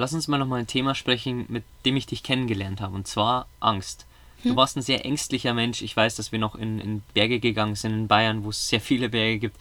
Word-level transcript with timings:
Lass 0.00 0.14
uns 0.14 0.28
mal 0.28 0.38
nochmal 0.38 0.60
ein 0.60 0.66
Thema 0.66 0.94
sprechen, 0.94 1.44
mit 1.48 1.62
dem 1.84 1.94
ich 1.96 2.06
dich 2.06 2.22
kennengelernt 2.22 2.80
habe, 2.80 2.94
und 2.94 3.06
zwar 3.06 3.46
Angst. 3.60 4.06
Du 4.42 4.50
hm. 4.50 4.56
warst 4.56 4.76
ein 4.76 4.82
sehr 4.82 5.04
ängstlicher 5.04 5.52
Mensch. 5.52 5.82
Ich 5.82 5.94
weiß, 5.94 6.16
dass 6.16 6.32
wir 6.32 6.38
noch 6.38 6.54
in, 6.54 6.80
in 6.80 7.02
Berge 7.12 7.38
gegangen 7.38 7.74
sind 7.74 7.92
in 7.92 8.08
Bayern, 8.08 8.42
wo 8.42 8.48
es 8.48 8.68
sehr 8.68 8.80
viele 8.80 9.10
Berge 9.10 9.38
gibt. 9.38 9.56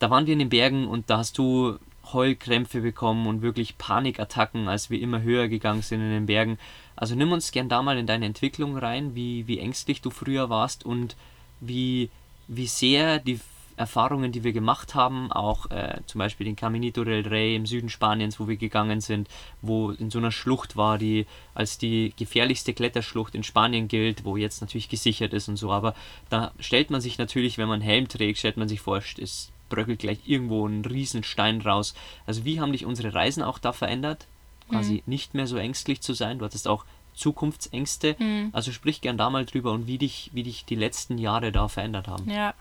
Da 0.00 0.10
waren 0.10 0.26
wir 0.26 0.32
in 0.32 0.40
den 0.40 0.48
Bergen 0.48 0.88
und 0.88 1.08
da 1.10 1.18
hast 1.18 1.38
du 1.38 1.78
Heulkrämpfe 2.12 2.80
bekommen 2.80 3.28
und 3.28 3.42
wirklich 3.42 3.78
Panikattacken, 3.78 4.66
als 4.66 4.90
wir 4.90 5.00
immer 5.00 5.22
höher 5.22 5.46
gegangen 5.46 5.82
sind 5.82 6.00
in 6.00 6.10
den 6.10 6.26
Bergen. 6.26 6.58
Also 6.96 7.14
nimm 7.14 7.30
uns 7.30 7.52
gern 7.52 7.68
da 7.68 7.82
mal 7.82 7.98
in 7.98 8.08
deine 8.08 8.26
Entwicklung 8.26 8.76
rein, 8.76 9.14
wie, 9.14 9.46
wie 9.46 9.60
ängstlich 9.60 10.02
du 10.02 10.10
früher 10.10 10.50
warst 10.50 10.84
und 10.84 11.14
wie, 11.60 12.10
wie 12.48 12.66
sehr 12.66 13.20
die 13.20 13.38
Erfahrungen, 13.76 14.32
die 14.32 14.44
wir 14.44 14.52
gemacht 14.52 14.94
haben, 14.94 15.30
auch 15.32 15.70
äh, 15.70 16.00
zum 16.06 16.18
Beispiel 16.18 16.44
den 16.44 16.56
Caminito 16.56 17.04
del 17.04 17.26
Rey 17.26 17.54
im 17.54 17.66
Süden 17.66 17.88
Spaniens, 17.88 18.38
wo 18.38 18.48
wir 18.48 18.56
gegangen 18.56 19.00
sind, 19.00 19.28
wo 19.60 19.90
in 19.90 20.10
so 20.10 20.18
einer 20.18 20.32
Schlucht 20.32 20.76
war, 20.76 20.98
die 20.98 21.26
als 21.54 21.78
die 21.78 22.12
gefährlichste 22.16 22.74
Kletterschlucht 22.74 23.34
in 23.34 23.42
Spanien 23.42 23.88
gilt, 23.88 24.24
wo 24.24 24.36
jetzt 24.36 24.60
natürlich 24.60 24.88
gesichert 24.88 25.32
ist 25.32 25.48
und 25.48 25.56
so. 25.56 25.70
Aber 25.70 25.94
da 26.30 26.52
stellt 26.58 26.90
man 26.90 27.00
sich 27.00 27.18
natürlich, 27.18 27.58
wenn 27.58 27.68
man 27.68 27.80
Helm 27.80 28.08
trägt, 28.08 28.38
stellt 28.38 28.56
man 28.56 28.68
sich 28.68 28.80
vor, 28.80 28.98
es 28.98 29.52
bröckelt 29.68 30.00
gleich 30.00 30.18
irgendwo 30.26 30.66
ein 30.66 30.84
Riesenstein 30.84 31.60
raus. 31.62 31.94
Also 32.26 32.44
wie 32.44 32.60
haben 32.60 32.72
dich 32.72 32.84
unsere 32.84 33.14
Reisen 33.14 33.42
auch 33.42 33.58
da 33.58 33.72
verändert? 33.72 34.26
Quasi 34.68 34.94
mhm. 34.94 35.02
nicht 35.06 35.34
mehr 35.34 35.46
so 35.46 35.56
ängstlich 35.56 36.02
zu 36.02 36.12
sein. 36.12 36.38
Du 36.38 36.44
hattest 36.44 36.68
auch 36.68 36.84
Zukunftsängste. 37.14 38.16
Mhm. 38.18 38.50
Also 38.52 38.72
sprich 38.72 39.00
gern 39.00 39.16
da 39.16 39.30
mal 39.30 39.44
drüber 39.44 39.72
und 39.72 39.86
wie 39.86 39.98
dich, 39.98 40.30
wie 40.32 40.42
dich 40.42 40.64
die 40.64 40.74
letzten 40.74 41.18
Jahre 41.18 41.52
da 41.52 41.68
verändert 41.68 42.08
haben. 42.08 42.30
Ja, 42.30 42.54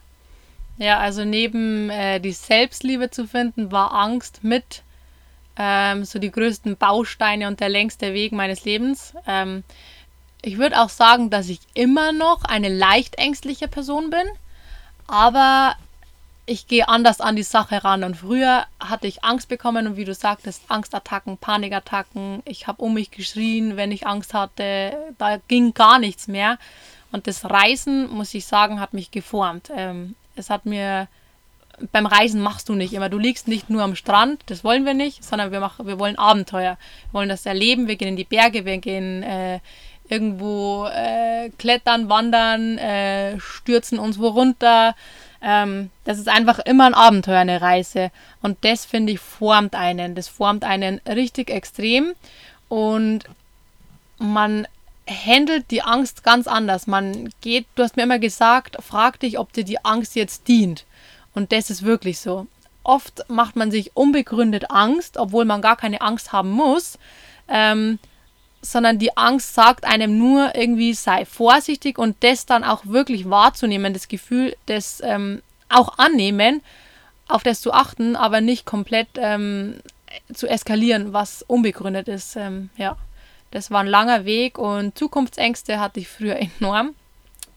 ja, 0.77 0.99
also 0.99 1.25
neben 1.25 1.89
äh, 1.89 2.19
die 2.19 2.31
Selbstliebe 2.31 3.11
zu 3.11 3.27
finden, 3.27 3.71
war 3.71 3.93
Angst 3.93 4.43
mit 4.43 4.83
ähm, 5.57 6.05
so 6.05 6.19
die 6.19 6.31
größten 6.31 6.77
Bausteine 6.77 7.47
und 7.47 7.59
der 7.59 7.69
längste 7.69 8.13
Weg 8.13 8.31
meines 8.31 8.65
Lebens. 8.65 9.13
Ähm, 9.27 9.63
ich 10.41 10.57
würde 10.57 10.81
auch 10.81 10.89
sagen, 10.89 11.29
dass 11.29 11.49
ich 11.49 11.59
immer 11.73 12.11
noch 12.11 12.43
eine 12.45 12.69
leicht 12.69 13.15
ängstliche 13.15 13.67
Person 13.67 14.09
bin, 14.09 14.27
aber 15.07 15.75
ich 16.47 16.67
gehe 16.67 16.89
anders 16.89 17.21
an 17.21 17.35
die 17.35 17.43
Sache 17.43 17.83
ran. 17.83 18.03
Und 18.03 18.17
früher 18.17 18.65
hatte 18.79 19.07
ich 19.07 19.23
Angst 19.23 19.47
bekommen 19.47 19.87
und 19.87 19.97
wie 19.97 20.05
du 20.05 20.13
sagtest, 20.13 20.63
Angstattacken, 20.69 21.37
Panikattacken. 21.37 22.41
Ich 22.45 22.67
habe 22.67 22.81
um 22.81 22.95
mich 22.95 23.11
geschrien, 23.11 23.77
wenn 23.77 23.91
ich 23.91 24.07
Angst 24.07 24.33
hatte. 24.33 25.13
Da 25.17 25.37
ging 25.47 25.73
gar 25.73 25.99
nichts 25.99 26.27
mehr. 26.27 26.57
Und 27.11 27.27
das 27.27 27.49
Reisen, 27.49 28.09
muss 28.09 28.33
ich 28.33 28.45
sagen, 28.45 28.79
hat 28.79 28.93
mich 28.93 29.11
geformt. 29.11 29.69
Ähm, 29.75 30.15
es 30.35 30.49
hat 30.49 30.65
mir 30.65 31.07
beim 31.91 32.05
Reisen 32.05 32.41
machst 32.41 32.69
du 32.69 32.75
nicht 32.75 32.93
immer. 32.93 33.09
Du 33.09 33.17
liegst 33.17 33.47
nicht 33.47 33.69
nur 33.69 33.83
am 33.83 33.95
Strand, 33.95 34.43
das 34.47 34.63
wollen 34.63 34.85
wir 34.85 34.93
nicht, 34.93 35.23
sondern 35.23 35.51
wir 35.51 35.59
machen, 35.59 35.87
wir 35.87 35.99
wollen 35.99 36.17
Abenteuer. 36.17 36.77
Wir 37.09 37.13
wollen 37.13 37.29
das 37.29 37.45
erleben. 37.45 37.87
Wir 37.87 37.95
gehen 37.95 38.09
in 38.09 38.15
die 38.15 38.23
Berge, 38.23 38.65
wir 38.65 38.77
gehen 38.77 39.23
äh, 39.23 39.59
irgendwo 40.09 40.85
äh, 40.85 41.49
klettern, 41.57 42.09
wandern, 42.09 42.77
äh, 42.77 43.39
stürzen 43.39 43.99
uns 43.99 44.19
wo 44.19 44.27
runter. 44.27 44.95
Ähm, 45.41 45.89
das 46.03 46.19
ist 46.19 46.27
einfach 46.27 46.59
immer 46.59 46.85
ein 46.85 46.93
Abenteuer, 46.93 47.39
eine 47.39 47.61
Reise. 47.61 48.11
Und 48.41 48.57
das 48.61 48.85
finde 48.85 49.13
ich 49.13 49.19
formt 49.19 49.75
einen. 49.75 50.13
Das 50.15 50.27
formt 50.27 50.63
einen 50.63 50.99
richtig 51.07 51.49
extrem. 51.49 52.13
Und 52.67 53.23
man 54.17 54.67
handelt 55.11 55.71
die 55.71 55.83
Angst 55.83 56.23
ganz 56.23 56.47
anders. 56.47 56.87
Man 56.87 57.29
geht, 57.41 57.67
du 57.75 57.83
hast 57.83 57.97
mir 57.97 58.03
immer 58.03 58.19
gesagt, 58.19 58.77
frag 58.81 59.19
dich, 59.19 59.37
ob 59.37 59.53
dir 59.53 59.63
die 59.63 59.83
Angst 59.83 60.15
jetzt 60.15 60.47
dient. 60.47 60.85
Und 61.33 61.51
das 61.51 61.69
ist 61.69 61.83
wirklich 61.83 62.19
so. 62.19 62.47
Oft 62.83 63.29
macht 63.29 63.55
man 63.55 63.71
sich 63.71 63.95
unbegründet 63.95 64.71
Angst, 64.71 65.17
obwohl 65.17 65.45
man 65.45 65.61
gar 65.61 65.75
keine 65.75 66.01
Angst 66.01 66.33
haben 66.33 66.49
muss, 66.49 66.97
ähm, 67.47 67.99
sondern 68.61 68.99
die 68.99 69.15
Angst 69.17 69.53
sagt 69.53 69.85
einem 69.85 70.17
nur 70.17 70.55
irgendwie, 70.55 70.93
sei 70.93 71.25
vorsichtig 71.25 71.97
und 71.97 72.15
das 72.21 72.45
dann 72.45 72.63
auch 72.63 72.85
wirklich 72.85 73.29
wahrzunehmen, 73.29 73.93
das 73.93 74.07
Gefühl, 74.07 74.55
das 74.65 75.01
ähm, 75.03 75.41
auch 75.69 75.97
annehmen, 75.97 76.61
auf 77.27 77.43
das 77.43 77.61
zu 77.61 77.73
achten, 77.73 78.15
aber 78.15 78.41
nicht 78.41 78.65
komplett 78.65 79.07
ähm, 79.15 79.79
zu 80.33 80.47
eskalieren, 80.47 81.13
was 81.13 81.43
unbegründet 81.43 82.07
ist. 82.07 82.35
Ähm, 82.35 82.69
ja. 82.77 82.97
Das 83.51 83.69
war 83.69 83.81
ein 83.81 83.87
langer 83.87 84.25
Weg 84.25 84.57
und 84.57 84.97
Zukunftsängste 84.97 85.79
hatte 85.79 85.99
ich 85.99 86.07
früher 86.07 86.37
enorm. 86.59 86.95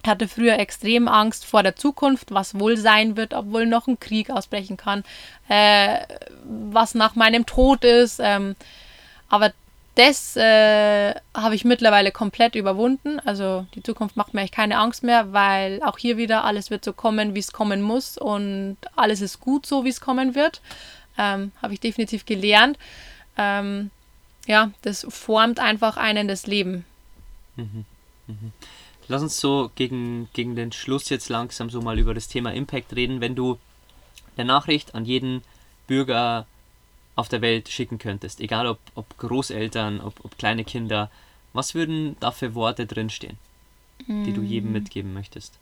Ich 0.02 0.10
hatte 0.10 0.28
früher 0.28 0.58
extrem 0.58 1.08
Angst 1.08 1.46
vor 1.46 1.62
der 1.62 1.76
Zukunft, 1.76 2.34
was 2.34 2.58
wohl 2.58 2.76
sein 2.76 3.16
wird, 3.16 3.32
obwohl 3.32 3.64
noch 3.64 3.86
ein 3.86 3.98
Krieg 3.98 4.28
ausbrechen 4.28 4.76
kann, 4.76 5.02
äh, 5.48 6.00
was 6.44 6.94
nach 6.94 7.14
meinem 7.14 7.46
Tod 7.46 7.84
ist. 7.84 8.20
Ähm, 8.22 8.54
aber 9.30 9.52
das 9.94 10.36
äh, 10.36 11.14
habe 11.34 11.54
ich 11.54 11.64
mittlerweile 11.64 12.10
komplett 12.10 12.54
überwunden. 12.54 13.20
Also 13.20 13.66
die 13.74 13.82
Zukunft 13.82 14.16
macht 14.16 14.34
mir 14.34 14.40
eigentlich 14.40 14.50
keine 14.52 14.78
Angst 14.78 15.04
mehr, 15.04 15.32
weil 15.32 15.80
auch 15.82 15.96
hier 15.96 16.16
wieder 16.16 16.44
alles 16.44 16.70
wird 16.70 16.84
so 16.84 16.92
kommen, 16.92 17.34
wie 17.34 17.40
es 17.40 17.52
kommen 17.52 17.80
muss 17.80 18.18
und 18.18 18.76
alles 18.96 19.20
ist 19.20 19.40
gut 19.40 19.64
so, 19.64 19.84
wie 19.84 19.90
es 19.90 20.00
kommen 20.00 20.34
wird. 20.34 20.60
Ähm, 21.16 21.52
habe 21.62 21.72
ich 21.74 21.80
definitiv 21.80 22.26
gelernt. 22.26 22.76
Ähm, 23.38 23.90
ja, 24.46 24.70
das 24.82 25.06
formt 25.08 25.58
einfach 25.60 25.96
einen 25.96 26.28
das 26.28 26.46
Leben. 26.46 26.84
Mhm. 27.56 27.84
Mhm. 28.26 28.52
Lass 29.08 29.22
uns 29.22 29.38
so 29.38 29.70
gegen, 29.74 30.28
gegen 30.32 30.56
den 30.56 30.72
Schluss 30.72 31.08
jetzt 31.10 31.28
langsam 31.28 31.68
so 31.70 31.82
mal 31.82 31.98
über 31.98 32.14
das 32.14 32.28
Thema 32.28 32.52
Impact 32.52 32.94
reden. 32.96 33.20
Wenn 33.20 33.34
du 33.34 33.58
eine 34.36 34.46
Nachricht 34.46 34.94
an 34.94 35.04
jeden 35.04 35.42
Bürger 35.86 36.46
auf 37.16 37.28
der 37.28 37.42
Welt 37.42 37.68
schicken 37.68 37.98
könntest, 37.98 38.40
egal 38.40 38.66
ob, 38.66 38.78
ob 38.94 39.16
Großeltern, 39.18 40.00
ob, 40.00 40.24
ob 40.24 40.38
kleine 40.38 40.64
Kinder, 40.64 41.10
was 41.52 41.74
würden 41.74 42.16
da 42.20 42.32
für 42.32 42.54
Worte 42.54 42.86
drinstehen, 42.86 43.38
die 44.08 44.32
du 44.32 44.42
jedem 44.42 44.68
mhm. 44.68 44.72
mitgeben 44.72 45.12
möchtest? 45.12 45.58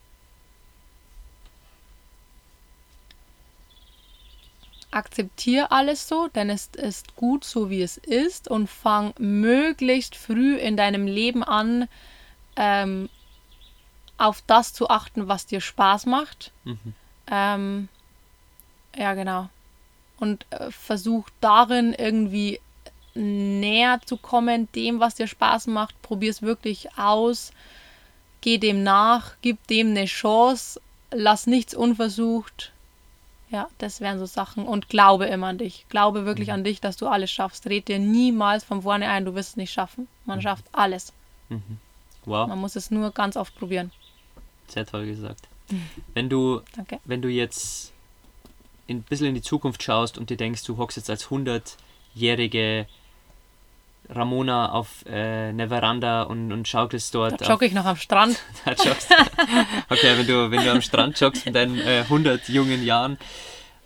Akzeptiere 4.93 5.71
alles 5.71 6.07
so, 6.07 6.29
denn 6.29 6.51
es 6.51 6.69
ist 6.77 7.17
gut 7.17 7.45
so, 7.45 7.71
wie 7.71 7.83
es 7.83 7.97
ist 7.97 8.49
und 8.49 8.69
fang 8.69 9.15
möglichst 9.19 10.15
früh 10.15 10.57
in 10.57 10.77
deinem 10.77 11.07
Leben 11.07 11.43
an, 11.43 11.89
ähm, 12.57 13.09
auf 14.19 14.43
das 14.47 14.73
zu 14.73 14.91
achten, 14.91 15.29
was 15.29 15.47
dir 15.47 15.61
Spaß 15.61 16.07
macht. 16.07 16.53
Mhm. 16.65 16.95
Ähm, 17.29 17.89
ja, 18.97 19.15
genau. 19.15 19.49
Und 20.19 20.47
äh, 20.51 20.71
versuch 20.71 21.29
darin 21.41 21.95
irgendwie 21.95 22.61
näher 23.15 24.01
zu 24.05 24.17
kommen, 24.17 24.69
dem, 24.75 25.01
was 25.01 25.17
dir 25.17 25.27
Spaß 25.27 25.67
macht. 25.67 26.01
Probier 26.03 26.31
es 26.31 26.43
wirklich 26.43 26.97
aus. 26.97 27.53
Geh 28.41 28.59
dem 28.59 28.83
nach, 28.83 29.33
gib 29.41 29.67
dem 29.67 29.91
eine 29.91 30.05
Chance, 30.05 30.81
lass 31.11 31.47
nichts 31.47 31.75
unversucht 31.75 32.73
ja, 33.53 33.69
das 33.79 34.01
wären 34.01 34.19
so 34.19 34.27
Sachen. 34.27 34.67
Und 34.67 34.89
glaube 34.89 35.27
immer 35.27 35.49
an 35.49 35.59
dich. 35.59 35.87
Glaube 35.89 36.25
wirklich 36.25 36.49
mhm. 36.49 36.55
an 36.55 36.65
dich, 36.65 36.81
dass 36.81 36.97
du 36.97 37.07
alles 37.07 37.31
schaffst. 37.31 37.67
Red 37.67 37.89
dir 37.89 37.99
niemals 37.99 38.65
von 38.65 38.83
vorne 38.83 39.09
ein, 39.09 39.25
du 39.25 39.35
wirst 39.35 39.51
es 39.51 39.57
nicht 39.57 39.73
schaffen. 39.73 40.09
Man 40.25 40.39
mhm. 40.39 40.43
schafft 40.43 40.65
alles. 40.73 41.13
Mhm. 41.51 41.79
Wow. 42.25 42.49
Man 42.49 42.59
muss 42.59 42.77
es 42.77 42.91
nur 42.91 43.11
ganz 43.11 43.37
oft 43.37 43.55
probieren. 43.57 43.93
Sehr 44.69 44.87
toll 44.87 45.07
gesagt. 45.07 45.49
Wenn 46.15 46.29
du, 46.29 46.61
Danke. 46.75 46.99
wenn 47.05 47.23
du 47.23 47.29
jetzt 47.29 47.93
ein 48.89 49.03
bisschen 49.03 49.29
in 49.29 49.35
die 49.35 49.43
Zukunft 49.43 49.83
schaust 49.83 50.19
und 50.19 50.29
dir 50.29 50.37
denkst, 50.37 50.65
du 50.65 50.77
hockst 50.77 50.97
jetzt 50.97 51.09
als 51.09 51.29
100-jährige 51.29 52.87
Ramona 54.09 54.73
auf 54.73 55.05
äh, 55.07 55.49
einer 55.49 55.69
Veranda 55.69 56.23
und, 56.23 56.53
und 56.53 56.69
schaukelst 56.69 57.15
dort. 57.15 57.41
Da 57.41 57.49
jogge 57.49 57.67
ich 57.67 57.73
noch 57.73 57.85
am 57.85 57.97
Strand. 57.97 58.41
da 58.65 58.73
joggst. 58.73 59.09
Okay, 59.89 60.19
wenn 60.19 60.27
du, 60.27 60.51
wenn 60.51 60.65
du 60.65 60.71
am 60.71 60.83
Strand 60.83 61.19
joggst 61.21 61.47
in 61.47 61.53
deinen 61.53 61.79
äh, 61.79 62.01
100 62.01 62.49
jungen 62.49 62.85
Jahren, 62.85 63.19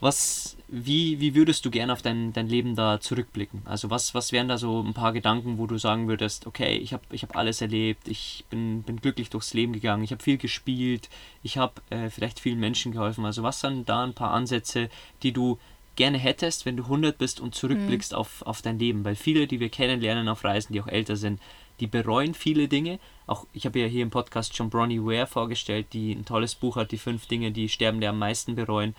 was, 0.01 0.57
wie, 0.69 1.21
wie 1.21 1.35
würdest 1.35 1.65
du 1.65 1.71
gerne 1.71 1.93
auf 1.93 2.03
dein, 2.03 2.33
dein 2.33 2.49
Leben 2.49 2.75
da 2.75 3.01
zurückblicken? 3.01 3.63
Also 3.65 3.89
was, 3.89 4.15
was 4.15 4.33
wären 4.33 4.49
da 4.49 4.59
so 4.59 4.83
ein 4.83 4.95
paar 4.95 5.13
Gedanken, 5.13 5.59
wo 5.59 5.67
du 5.67 5.79
sagen 5.79 6.09
würdest, 6.09 6.47
okay, 6.47 6.77
ich 6.77 6.93
habe 6.93 7.05
ich 7.11 7.23
hab 7.23 7.37
alles 7.37 7.61
erlebt, 7.61 8.09
ich 8.09 8.45
bin, 8.51 8.83
bin 8.83 9.01
glücklich 9.01 9.31
durchs 9.31 9.55
Leben 9.55 9.73
gegangen, 9.73 10.05
ich 10.05 10.11
habe 10.11 10.23
viel 10.23 10.39
gespielt, 10.39 11.09
ich 11.43 11.57
habe 11.57 11.75
äh, 11.91 12.11
vielleicht 12.11 12.41
vielen 12.41 12.61
Menschen 12.61 12.93
geholfen. 12.93 13.25
Also 13.25 13.43
was 13.43 13.61
sind 13.61 13.89
da 13.89 14.05
ein 14.05 14.15
paar 14.15 14.33
Ansätze, 14.33 14.91
die 15.23 15.33
du 15.33 15.59
gerne 15.97 16.19
hättest, 16.19 16.67
wenn 16.67 16.77
du 16.77 16.85
100 16.85 17.19
bist 17.19 17.41
und 17.41 17.55
zurückblickst 17.55 18.13
mhm. 18.13 18.19
auf, 18.19 18.43
auf 18.43 18.63
dein 18.63 18.79
Leben? 18.79 19.05
Weil 19.05 19.17
viele, 19.17 19.47
die 19.47 19.61
wir 19.61 19.69
kennenlernen 19.69 20.29
auf 20.29 20.45
Reisen, 20.45 20.73
die 20.73 20.81
auch 20.81 20.89
älter 20.89 21.17
sind, 21.17 21.41
die 21.81 21.87
bereuen 21.87 22.35
viele 22.35 22.69
Dinge. 22.69 22.99
Auch 23.27 23.47
ich 23.53 23.67
habe 23.67 23.81
ja 23.81 23.87
hier 23.87 24.03
im 24.03 24.11
Podcast 24.11 24.57
schon 24.57 24.71
Bronnie 24.71 25.01
Ware 25.01 25.27
vorgestellt, 25.27 25.89
die 25.93 26.13
ein 26.13 26.25
tolles 26.25 26.55
Buch 26.55 26.77
hat, 26.77 26.93
die 26.93 26.99
fünf 26.99 27.27
Dinge, 27.27 27.53
die 27.53 27.69
Sterbende 27.69 28.09
am 28.09 28.19
meisten 28.19 28.55
bereuen. 28.55 28.95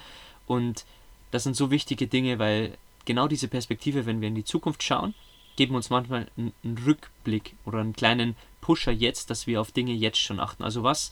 Und 0.45 0.85
das 1.31 1.43
sind 1.43 1.55
so 1.55 1.71
wichtige 1.71 2.07
Dinge, 2.07 2.39
weil 2.39 2.77
genau 3.05 3.27
diese 3.27 3.47
Perspektive, 3.47 4.05
wenn 4.05 4.21
wir 4.21 4.27
in 4.27 4.35
die 4.35 4.43
Zukunft 4.43 4.83
schauen, 4.83 5.13
geben 5.55 5.75
uns 5.75 5.89
manchmal 5.89 6.27
einen, 6.37 6.53
einen 6.63 6.77
Rückblick 6.77 7.55
oder 7.65 7.79
einen 7.79 7.93
kleinen 7.93 8.35
Pusher 8.61 8.91
jetzt, 8.91 9.29
dass 9.29 9.47
wir 9.47 9.59
auf 9.59 9.71
Dinge 9.71 9.93
jetzt 9.93 10.19
schon 10.19 10.39
achten. 10.39 10.63
Also 10.63 10.83
was, 10.83 11.11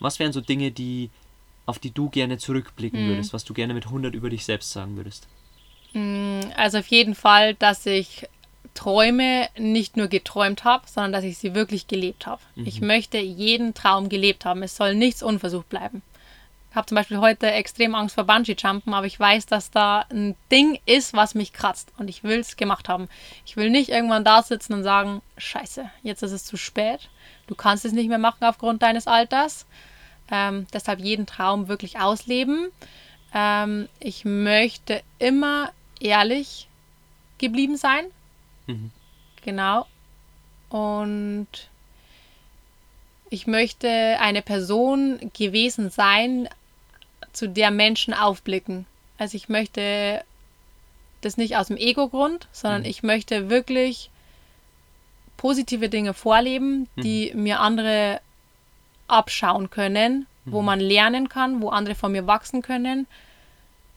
was 0.00 0.18
wären 0.18 0.32
so 0.32 0.40
Dinge, 0.40 0.70
die, 0.70 1.10
auf 1.66 1.78
die 1.78 1.90
du 1.90 2.08
gerne 2.08 2.38
zurückblicken 2.38 3.04
mhm. 3.04 3.08
würdest, 3.10 3.32
was 3.32 3.44
du 3.44 3.52
gerne 3.52 3.74
mit 3.74 3.86
100 3.86 4.14
über 4.14 4.30
dich 4.30 4.44
selbst 4.44 4.72
sagen 4.72 4.96
würdest? 4.96 5.26
Mm, 5.92 6.40
also 6.56 6.78
auf 6.78 6.86
jeden 6.86 7.14
Fall, 7.14 7.54
dass 7.54 7.84
ich 7.86 8.26
Träume 8.74 9.48
nicht 9.58 9.96
nur 9.96 10.06
geträumt 10.06 10.64
habe, 10.64 10.84
sondern 10.86 11.12
dass 11.12 11.24
ich 11.24 11.38
sie 11.38 11.54
wirklich 11.54 11.88
gelebt 11.88 12.26
habe. 12.26 12.42
Mhm. 12.54 12.66
Ich 12.66 12.80
möchte 12.80 13.18
jeden 13.18 13.74
Traum 13.74 14.08
gelebt 14.08 14.44
haben. 14.44 14.62
Es 14.62 14.76
soll 14.76 14.94
nichts 14.94 15.22
unversucht 15.22 15.68
bleiben. 15.68 16.02
Ich 16.70 16.76
habe 16.76 16.86
zum 16.86 16.96
Beispiel 16.96 17.18
heute 17.18 17.50
extrem 17.50 17.94
Angst 17.94 18.14
vor 18.14 18.24
Bungee-Jumpen, 18.24 18.92
aber 18.92 19.06
ich 19.06 19.18
weiß, 19.18 19.46
dass 19.46 19.70
da 19.70 20.04
ein 20.10 20.36
Ding 20.52 20.78
ist, 20.84 21.14
was 21.14 21.34
mich 21.34 21.54
kratzt 21.54 21.90
und 21.96 22.08
ich 22.08 22.22
will 22.22 22.38
es 22.38 22.58
gemacht 22.58 22.90
haben. 22.90 23.08
Ich 23.46 23.56
will 23.56 23.70
nicht 23.70 23.88
irgendwann 23.88 24.24
da 24.24 24.42
sitzen 24.42 24.74
und 24.74 24.82
sagen, 24.82 25.22
scheiße, 25.38 25.90
jetzt 26.02 26.22
ist 26.22 26.32
es 26.32 26.44
zu 26.44 26.58
spät. 26.58 27.08
Du 27.46 27.54
kannst 27.54 27.86
es 27.86 27.92
nicht 27.92 28.10
mehr 28.10 28.18
machen 28.18 28.44
aufgrund 28.44 28.82
deines 28.82 29.06
Alters. 29.06 29.64
Ähm, 30.30 30.66
deshalb 30.72 31.00
jeden 31.00 31.26
Traum 31.26 31.68
wirklich 31.68 31.98
ausleben. 31.98 32.68
Ähm, 33.34 33.88
ich 34.00 34.24
möchte 34.24 35.02
immer 35.18 35.70
ehrlich 36.00 36.68
geblieben 37.38 37.76
sein. 37.76 38.04
Mhm. 38.66 38.90
Genau. 39.44 39.86
Und 40.68 41.48
ich 43.30 43.46
möchte 43.46 43.88
eine 43.88 44.42
Person 44.42 45.30
gewesen 45.36 45.90
sein, 45.90 46.48
zu 47.32 47.48
der 47.48 47.70
Menschen 47.70 48.14
aufblicken. 48.14 48.86
Also 49.18 49.36
ich 49.36 49.48
möchte 49.48 50.24
das 51.20 51.36
nicht 51.36 51.56
aus 51.56 51.68
dem 51.68 51.76
Ego-Grund, 51.76 52.48
sondern 52.52 52.82
mhm. 52.82 52.88
ich 52.88 53.02
möchte 53.02 53.50
wirklich 53.50 54.10
positive 55.36 55.88
Dinge 55.88 56.14
vorleben, 56.14 56.88
die 56.96 57.32
mhm. 57.34 57.42
mir 57.42 57.60
andere 57.60 58.20
abschauen 59.08 59.70
können, 59.70 60.26
mhm. 60.44 60.52
wo 60.52 60.62
man 60.62 60.80
lernen 60.80 61.28
kann, 61.28 61.60
wo 61.62 61.68
andere 61.68 61.94
von 61.94 62.12
mir 62.12 62.26
wachsen 62.26 62.62
können. 62.62 63.06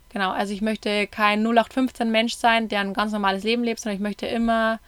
Genau, 0.10 0.32
also 0.32 0.54
ich 0.54 0.62
möchte 0.62 1.08
kein 1.08 1.46
0815 1.46 2.10
Mensch 2.10 2.34
sein, 2.36 2.68
der 2.68 2.80
ein 2.82 2.94
ganz 2.94 3.12
normales 3.12 3.44
Leben 3.44 3.64
lebt, 3.64 3.80
sondern 3.80 3.98
ich 3.98 4.04
möchte 4.04 4.26
immer 4.26 4.80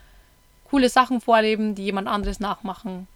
coole 0.70 0.90
Sachen 0.90 1.22
vorleben, 1.22 1.76
die 1.76 1.84
jemand 1.84 2.08
anderes 2.08 2.40
nachmachen 2.40 3.08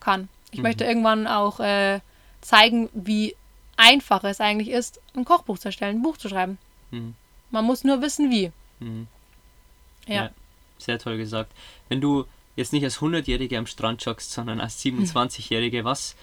kann. 0.00 0.28
Ich 0.50 0.58
mhm. 0.58 0.62
möchte 0.64 0.84
irgendwann 0.84 1.26
auch 1.26 1.60
äh, 1.60 2.00
zeigen, 2.40 2.88
wie 2.94 3.36
einfach 3.76 4.24
es 4.24 4.40
eigentlich 4.40 4.70
ist, 4.70 5.00
ein 5.14 5.24
Kochbuch 5.24 5.58
zu 5.58 5.68
erstellen, 5.68 5.98
ein 5.98 6.02
Buch 6.02 6.16
zu 6.16 6.28
schreiben. 6.28 6.58
Mhm. 6.90 7.14
Man 7.50 7.64
muss 7.64 7.84
nur 7.84 8.02
wissen, 8.02 8.30
wie. 8.30 8.50
Mhm. 8.80 9.06
Ja. 10.06 10.14
ja. 10.14 10.30
Sehr 10.78 10.98
toll 10.98 11.16
gesagt. 11.16 11.52
Wenn 11.88 12.00
du 12.00 12.24
jetzt 12.54 12.72
nicht 12.72 12.84
als 12.84 12.98
100-Jährige 12.98 13.58
am 13.58 13.66
Strand 13.66 14.04
joggst, 14.04 14.32
sondern 14.32 14.60
als 14.60 14.78
27-Jährige, 14.84 15.84
was 15.84 16.16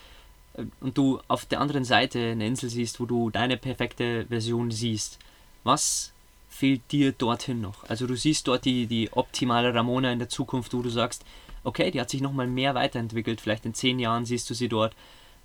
und 0.80 0.98
du 0.98 1.20
auf 1.28 1.46
der 1.46 1.60
anderen 1.60 1.84
Seite 1.84 2.20
eine 2.20 2.46
Insel 2.46 2.70
siehst, 2.70 3.00
wo 3.00 3.06
du 3.06 3.30
deine 3.30 3.58
perfekte 3.58 4.26
Version 4.28 4.72
siehst, 4.72 5.20
was 5.64 6.14
fehlt 6.50 6.82
dir 6.92 7.12
dorthin 7.12 7.62
noch? 7.62 7.84
Also 7.90 8.06
du 8.06 8.16
siehst 8.16 8.48
dort 8.48 8.66
die, 8.66 8.86
die 8.86 9.12
optimale 9.12 9.74
Ramona 9.74 10.12
in 10.12 10.20
der 10.20 10.30
Zukunft, 10.30 10.74
wo 10.74 10.82
du 10.82 10.90
sagst, 10.90 11.26
okay, 11.64 11.90
die 11.90 12.00
hat 12.00 12.10
sich 12.10 12.22
nochmal 12.22 12.48
mehr 12.48 12.76
weiterentwickelt, 12.76 13.42
vielleicht 13.42 13.66
in 13.66 13.74
zehn 13.74 14.00
Jahren 14.00 14.26
siehst 14.26 14.50
du 14.50 14.54
sie 14.54 14.70
dort. 14.70 14.96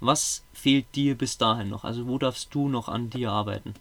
Was 0.01 0.45
fehlt 0.53 0.87
dir 0.95 1.17
bis 1.17 1.39
dahin 1.39 1.71
noch? 1.71 1.85
Also 1.85 2.07
wo 2.07 2.19
darfst 2.19 2.55
du 2.55 2.69
noch 2.69 2.89
an 2.89 3.11
dir 3.11 3.33
arbeiten? 3.33 3.75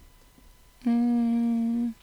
Mm. 0.84 1.94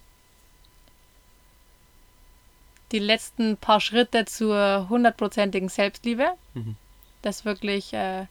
Die 2.93 2.99
letzten 3.01 3.57
paar 3.57 3.81
Schritte 3.81 4.25
zur 4.25 4.89
hundertprozentigen 4.89 5.69
Selbstliebe. 5.69 6.35
Mhm. 6.53 6.77
Das 7.23 7.45
wirklich 7.45 7.93
äh, 7.93 8.27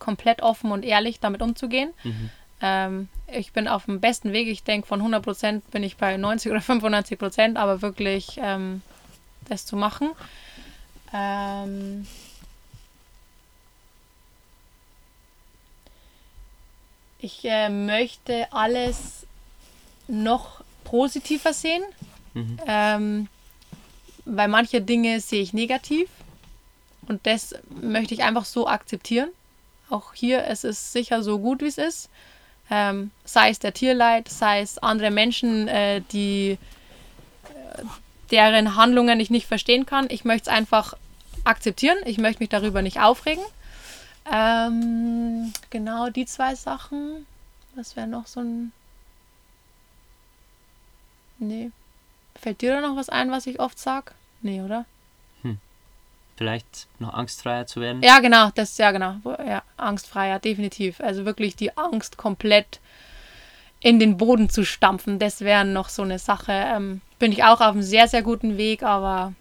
komplett 0.00 0.42
offen 0.42 0.72
und 0.72 0.84
ehrlich 0.84 1.20
damit 1.20 1.42
umzugehen. 1.42 1.92
Mhm. 2.02 2.30
Ähm, 2.60 3.08
ich 3.28 3.52
bin 3.52 3.68
auf 3.68 3.84
dem 3.84 4.00
besten 4.00 4.32
Weg. 4.32 4.48
Ich 4.48 4.64
denke, 4.64 4.86
von 4.86 5.00
100% 5.00 5.62
bin 5.70 5.82
ich 5.82 5.96
bei 5.96 6.16
90 6.16 6.50
oder 6.50 6.60
95%, 6.60 7.56
aber 7.56 7.80
wirklich 7.82 8.38
ähm, 8.38 8.82
das 9.48 9.64
zu 9.64 9.76
machen. 9.76 10.10
Ähm, 11.14 12.06
ich 17.18 17.44
äh, 17.44 17.68
möchte 17.68 18.52
alles 18.52 19.26
noch 20.08 20.62
positiver 20.84 21.52
sehen, 21.52 21.82
mhm. 22.34 22.58
ähm, 22.66 23.28
weil 24.24 24.48
manche 24.48 24.80
Dinge 24.80 25.20
sehe 25.20 25.42
ich 25.42 25.52
negativ 25.52 26.08
und 27.06 27.26
das 27.26 27.54
möchte 27.80 28.14
ich 28.14 28.22
einfach 28.22 28.44
so 28.44 28.66
akzeptieren. 28.66 29.30
Auch 29.90 30.14
hier, 30.14 30.44
es 30.46 30.64
ist 30.64 30.92
sicher 30.92 31.22
so 31.22 31.38
gut, 31.38 31.60
wie 31.60 31.66
es 31.66 31.78
ist. 31.78 32.08
Ähm, 32.70 33.10
sei 33.24 33.50
es 33.50 33.58
der 33.58 33.74
Tierleid, 33.74 34.28
sei 34.28 34.60
es 34.60 34.78
andere 34.78 35.10
Menschen, 35.10 35.66
äh, 35.66 36.02
die 36.12 36.52
äh, 37.44 37.82
deren 38.30 38.76
Handlungen 38.76 39.18
ich 39.18 39.30
nicht 39.30 39.46
verstehen 39.46 39.86
kann. 39.86 40.06
Ich 40.08 40.24
möchte 40.24 40.48
es 40.48 40.56
einfach 40.56 40.94
akzeptieren. 41.42 41.98
Ich 42.04 42.18
möchte 42.18 42.40
mich 42.40 42.48
darüber 42.48 42.80
nicht 42.82 43.00
aufregen. 43.00 43.42
Ähm, 44.32 45.52
genau 45.70 46.10
die 46.10 46.26
zwei 46.26 46.54
Sachen. 46.54 47.26
Was 47.74 47.96
wäre 47.96 48.06
noch 48.06 48.26
so 48.26 48.40
ein. 48.40 48.72
Nee. 51.38 51.70
Fällt 52.36 52.60
dir 52.60 52.74
da 52.74 52.80
noch 52.80 52.96
was 52.96 53.08
ein, 53.08 53.30
was 53.30 53.46
ich 53.46 53.58
oft 53.58 53.78
sag? 53.78 54.14
Nee, 54.42 54.62
oder? 54.62 54.84
Vielleicht 56.40 56.86
noch 56.98 57.12
angstfreier 57.12 57.66
zu 57.66 57.82
werden? 57.82 58.02
Ja, 58.02 58.20
genau, 58.20 58.48
das, 58.54 58.78
ja, 58.78 58.92
genau. 58.92 59.16
Ja, 59.46 59.62
angstfreier, 59.76 60.38
definitiv. 60.38 60.98
Also 61.02 61.26
wirklich 61.26 61.54
die 61.54 61.76
Angst 61.76 62.16
komplett 62.16 62.80
in 63.80 63.98
den 63.98 64.16
Boden 64.16 64.48
zu 64.48 64.64
stampfen, 64.64 65.18
das 65.18 65.42
wäre 65.42 65.66
noch 65.66 65.90
so 65.90 66.00
eine 66.00 66.18
Sache. 66.18 66.52
Ähm, 66.52 67.02
bin 67.18 67.30
ich 67.30 67.44
auch 67.44 67.60
auf 67.60 67.72
einem 67.72 67.82
sehr, 67.82 68.08
sehr 68.08 68.22
guten 68.22 68.56
Weg, 68.56 68.82
aber 68.82 69.34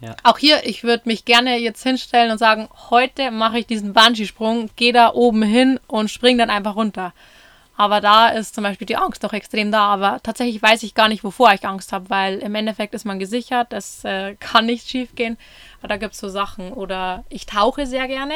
ja. 0.00 0.16
Auch 0.24 0.38
hier, 0.38 0.66
ich 0.66 0.82
würde 0.82 1.04
mich 1.04 1.24
gerne 1.24 1.58
jetzt 1.58 1.84
hinstellen 1.84 2.32
und 2.32 2.38
sagen, 2.38 2.68
heute 2.90 3.30
mache 3.30 3.60
ich 3.60 3.68
diesen 3.68 3.92
Bungee-Sprung, 3.92 4.68
gehe 4.74 4.92
da 4.92 5.12
oben 5.12 5.44
hin 5.44 5.78
und 5.86 6.10
springe 6.10 6.38
dann 6.38 6.50
einfach 6.50 6.74
runter. 6.74 7.14
Aber 7.82 8.00
da 8.00 8.28
ist 8.28 8.54
zum 8.54 8.62
Beispiel 8.62 8.86
die 8.86 8.94
Angst 8.94 9.24
doch 9.24 9.32
extrem 9.32 9.72
da. 9.72 9.86
Aber 9.86 10.20
tatsächlich 10.22 10.62
weiß 10.62 10.84
ich 10.84 10.94
gar 10.94 11.08
nicht, 11.08 11.24
wovor 11.24 11.52
ich 11.52 11.66
Angst 11.66 11.92
habe, 11.92 12.10
weil 12.10 12.38
im 12.38 12.54
Endeffekt 12.54 12.94
ist 12.94 13.04
man 13.04 13.18
gesichert, 13.18 13.72
das 13.72 14.04
äh, 14.04 14.36
kann 14.36 14.66
nicht 14.66 14.88
schief 14.88 15.16
gehen. 15.16 15.36
Aber 15.80 15.88
da 15.88 15.96
gibt 15.96 16.14
es 16.14 16.20
so 16.20 16.28
Sachen. 16.28 16.72
Oder 16.72 17.24
ich 17.28 17.44
tauche 17.44 17.84
sehr 17.86 18.06
gerne. 18.06 18.34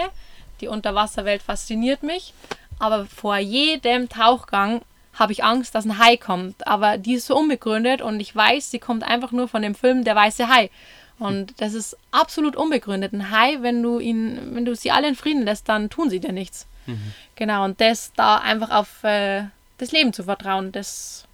Die 0.61 0.67
Unterwasserwelt 0.67 1.43
fasziniert 1.43 2.03
mich. 2.03 2.35
Aber 2.81 3.07
vor 3.07 3.37
jedem 3.37 4.09
Tauchgang 4.09 4.81
habe 5.15 5.31
ich 5.31 5.45
Angst, 5.45 5.77
dass 5.77 5.85
ein 5.85 6.01
Hai 6.01 6.17
kommt. 6.17 6.67
Aber 6.67 6.99
die 6.99 7.15
ist 7.15 7.29
so 7.29 7.39
unbegründet 7.39 8.03
und 8.03 8.19
ich 8.19 8.35
weiß, 8.35 8.73
sie 8.73 8.81
kommt 8.81 9.05
einfach 9.05 9.31
nur 9.31 9.47
von 9.47 9.63
dem 9.63 9.77
Film 9.77 10.03
Der 10.03 10.17
weiße 10.17 10.49
Hai. 10.49 10.71
Und 11.19 11.55
das 11.61 11.75
ist 11.75 11.97
absolut 12.11 12.57
unbegründet. 12.57 13.13
Ein 13.13 13.31
Hai, 13.31 13.59
wenn 13.63 13.83
du 13.83 13.99
ihn, 13.99 14.55
wenn 14.55 14.65
du 14.65 14.75
sie 14.77 14.91
alle 14.91 15.09
in 15.09 15.15
Frieden 15.15 15.45
lässt, 15.45 15.69
dann 15.69 15.89
tun 15.89 16.11
sie 16.11 16.21
dir 16.21 16.33
nichts. 16.33 16.67
Mhm. 16.87 17.13
Genau, 17.37 17.65
und 17.65 17.81
das 17.81 18.13
da 18.15 18.37
einfach 18.37 18.71
auf 18.71 19.03
äh, 19.03 19.45
das 19.79 19.93
Leben 19.93 20.13
zu 20.13 20.25
vertrauen, 20.25 20.73
das 20.73 21.27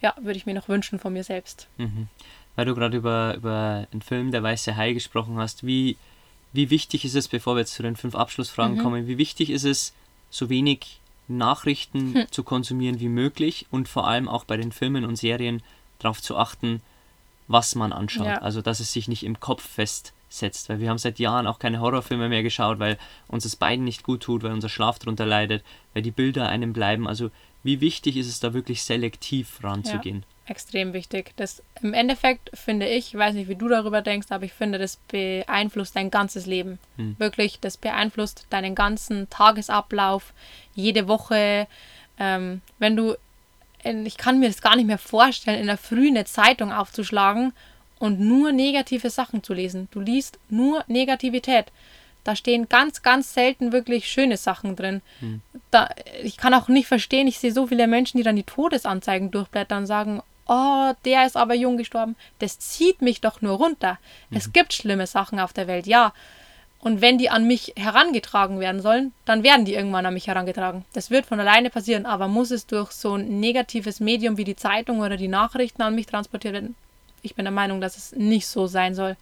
ja, 0.00 0.14
würde 0.20 0.36
ich 0.36 0.46
mir 0.46 0.54
noch 0.54 0.68
wünschen 0.68 0.98
von 0.98 1.12
mir 1.12 1.24
selbst. 1.24 1.66
Mhm. 1.78 2.08
Weil 2.56 2.66
du 2.66 2.74
gerade 2.74 2.96
über, 2.96 3.34
über 3.34 3.86
den 3.92 4.02
Film 4.02 4.30
Der 4.30 4.42
Weiße 4.42 4.76
Hai 4.76 4.92
gesprochen 4.92 5.38
hast, 5.38 5.66
wie, 5.66 5.96
wie 6.52 6.70
wichtig 6.70 7.04
ist 7.04 7.14
es, 7.14 7.28
bevor 7.28 7.56
wir 7.56 7.60
jetzt 7.60 7.74
zu 7.74 7.82
den 7.82 7.96
fünf 7.96 8.14
Abschlussfragen 8.14 8.76
mhm. 8.76 8.82
kommen, 8.82 9.06
wie 9.06 9.18
wichtig 9.18 9.50
ist 9.50 9.64
es, 9.64 9.94
so 10.30 10.50
wenig 10.50 11.00
Nachrichten 11.26 12.14
hm. 12.14 12.26
zu 12.30 12.42
konsumieren 12.42 13.00
wie 13.00 13.08
möglich 13.08 13.66
und 13.70 13.88
vor 13.88 14.06
allem 14.06 14.28
auch 14.28 14.44
bei 14.44 14.56
den 14.56 14.72
Filmen 14.72 15.04
und 15.04 15.16
Serien 15.16 15.62
darauf 15.98 16.20
zu 16.20 16.36
achten, 16.36 16.82
was 17.46 17.74
man 17.74 17.92
anschaut. 17.92 18.26
Ja. 18.26 18.38
Also 18.38 18.62
dass 18.62 18.80
es 18.80 18.92
sich 18.92 19.08
nicht 19.08 19.24
im 19.24 19.40
Kopf 19.40 19.66
festsetzt. 19.66 20.68
Weil 20.68 20.80
wir 20.80 20.90
haben 20.90 20.98
seit 20.98 21.18
Jahren 21.18 21.46
auch 21.46 21.58
keine 21.58 21.80
Horrorfilme 21.80 22.28
mehr 22.28 22.42
geschaut, 22.42 22.78
weil 22.78 22.98
uns 23.28 23.44
das 23.44 23.56
beiden 23.56 23.84
nicht 23.84 24.02
gut 24.02 24.22
tut, 24.22 24.42
weil 24.42 24.52
unser 24.52 24.68
Schlaf 24.68 24.98
darunter 24.98 25.26
leidet, 25.26 25.64
weil 25.92 26.02
die 26.02 26.10
Bilder 26.10 26.48
einem 26.48 26.72
bleiben. 26.72 27.06
Also 27.06 27.30
wie 27.62 27.80
wichtig 27.80 28.16
ist 28.16 28.28
es 28.28 28.40
da 28.40 28.54
wirklich 28.54 28.82
selektiv 28.82 29.62
ranzugehen? 29.62 30.24
extrem 30.46 30.92
wichtig. 30.92 31.32
Das 31.36 31.62
im 31.80 31.94
Endeffekt 31.94 32.50
finde 32.54 32.88
ich, 32.88 33.08
ich 33.08 33.14
weiß 33.14 33.34
nicht, 33.34 33.48
wie 33.48 33.56
du 33.56 33.68
darüber 33.68 34.02
denkst, 34.02 34.28
aber 34.30 34.44
ich 34.44 34.52
finde, 34.52 34.78
das 34.78 34.96
beeinflusst 35.08 35.96
dein 35.96 36.10
ganzes 36.10 36.46
Leben. 36.46 36.78
Hm. 36.96 37.16
Wirklich, 37.18 37.60
das 37.60 37.76
beeinflusst 37.76 38.46
deinen 38.50 38.74
ganzen 38.74 39.28
Tagesablauf, 39.30 40.32
jede 40.74 41.08
Woche. 41.08 41.66
Ähm, 42.18 42.60
wenn 42.78 42.96
du, 42.96 43.16
ich 43.84 44.16
kann 44.16 44.40
mir 44.40 44.48
das 44.48 44.62
gar 44.62 44.76
nicht 44.76 44.86
mehr 44.86 44.98
vorstellen, 44.98 45.60
in 45.60 45.66
der 45.66 45.78
Früh 45.78 46.08
eine 46.08 46.24
Zeitung 46.24 46.72
aufzuschlagen 46.72 47.52
und 47.98 48.20
nur 48.20 48.52
negative 48.52 49.10
Sachen 49.10 49.42
zu 49.42 49.54
lesen. 49.54 49.88
Du 49.90 50.00
liest 50.00 50.38
nur 50.48 50.84
Negativität. 50.88 51.66
Da 52.24 52.34
stehen 52.34 52.68
ganz, 52.68 53.02
ganz 53.02 53.34
selten 53.34 53.72
wirklich 53.72 54.08
schöne 54.08 54.38
Sachen 54.38 54.76
drin. 54.76 55.02
Da, 55.70 55.90
ich 56.22 56.38
kann 56.38 56.54
auch 56.54 56.68
nicht 56.68 56.88
verstehen, 56.88 57.26
ich 57.26 57.38
sehe 57.38 57.52
so 57.52 57.66
viele 57.66 57.86
Menschen, 57.86 58.16
die 58.16 58.24
dann 58.24 58.36
die 58.36 58.44
Todesanzeigen 58.44 59.30
durchblättern 59.30 59.80
und 59.80 59.86
sagen, 59.86 60.22
oh, 60.46 60.92
der 61.04 61.26
ist 61.26 61.36
aber 61.36 61.54
jung 61.54 61.76
gestorben. 61.76 62.16
Das 62.38 62.58
zieht 62.58 63.02
mich 63.02 63.20
doch 63.20 63.42
nur 63.42 63.56
runter. 63.56 63.98
Es 64.30 64.52
gibt 64.52 64.72
schlimme 64.72 65.06
Sachen 65.06 65.38
auf 65.38 65.52
der 65.52 65.66
Welt, 65.66 65.86
ja. 65.86 66.12
Und 66.84 67.00
wenn 67.00 67.16
die 67.16 67.30
an 67.30 67.46
mich 67.46 67.72
herangetragen 67.76 68.60
werden 68.60 68.82
sollen, 68.82 69.12
dann 69.24 69.42
werden 69.42 69.64
die 69.64 69.72
irgendwann 69.72 70.04
an 70.04 70.12
mich 70.12 70.26
herangetragen. 70.26 70.84
Das 70.92 71.10
wird 71.10 71.24
von 71.24 71.40
alleine 71.40 71.70
passieren, 71.70 72.04
aber 72.04 72.28
muss 72.28 72.50
es 72.50 72.66
durch 72.66 72.92
so 72.92 73.14
ein 73.14 73.40
negatives 73.40 74.00
Medium 74.00 74.36
wie 74.36 74.44
die 74.44 74.54
Zeitung 74.54 75.00
oder 75.00 75.16
die 75.16 75.28
Nachrichten 75.28 75.80
an 75.80 75.94
mich 75.94 76.04
transportiert 76.04 76.52
werden? 76.52 76.76
Ich 77.22 77.34
bin 77.34 77.46
der 77.46 77.52
Meinung, 77.52 77.80
dass 77.80 77.96
es 77.96 78.12
nicht 78.12 78.46
so 78.46 78.66
sein 78.66 78.94
soll. 78.94 79.16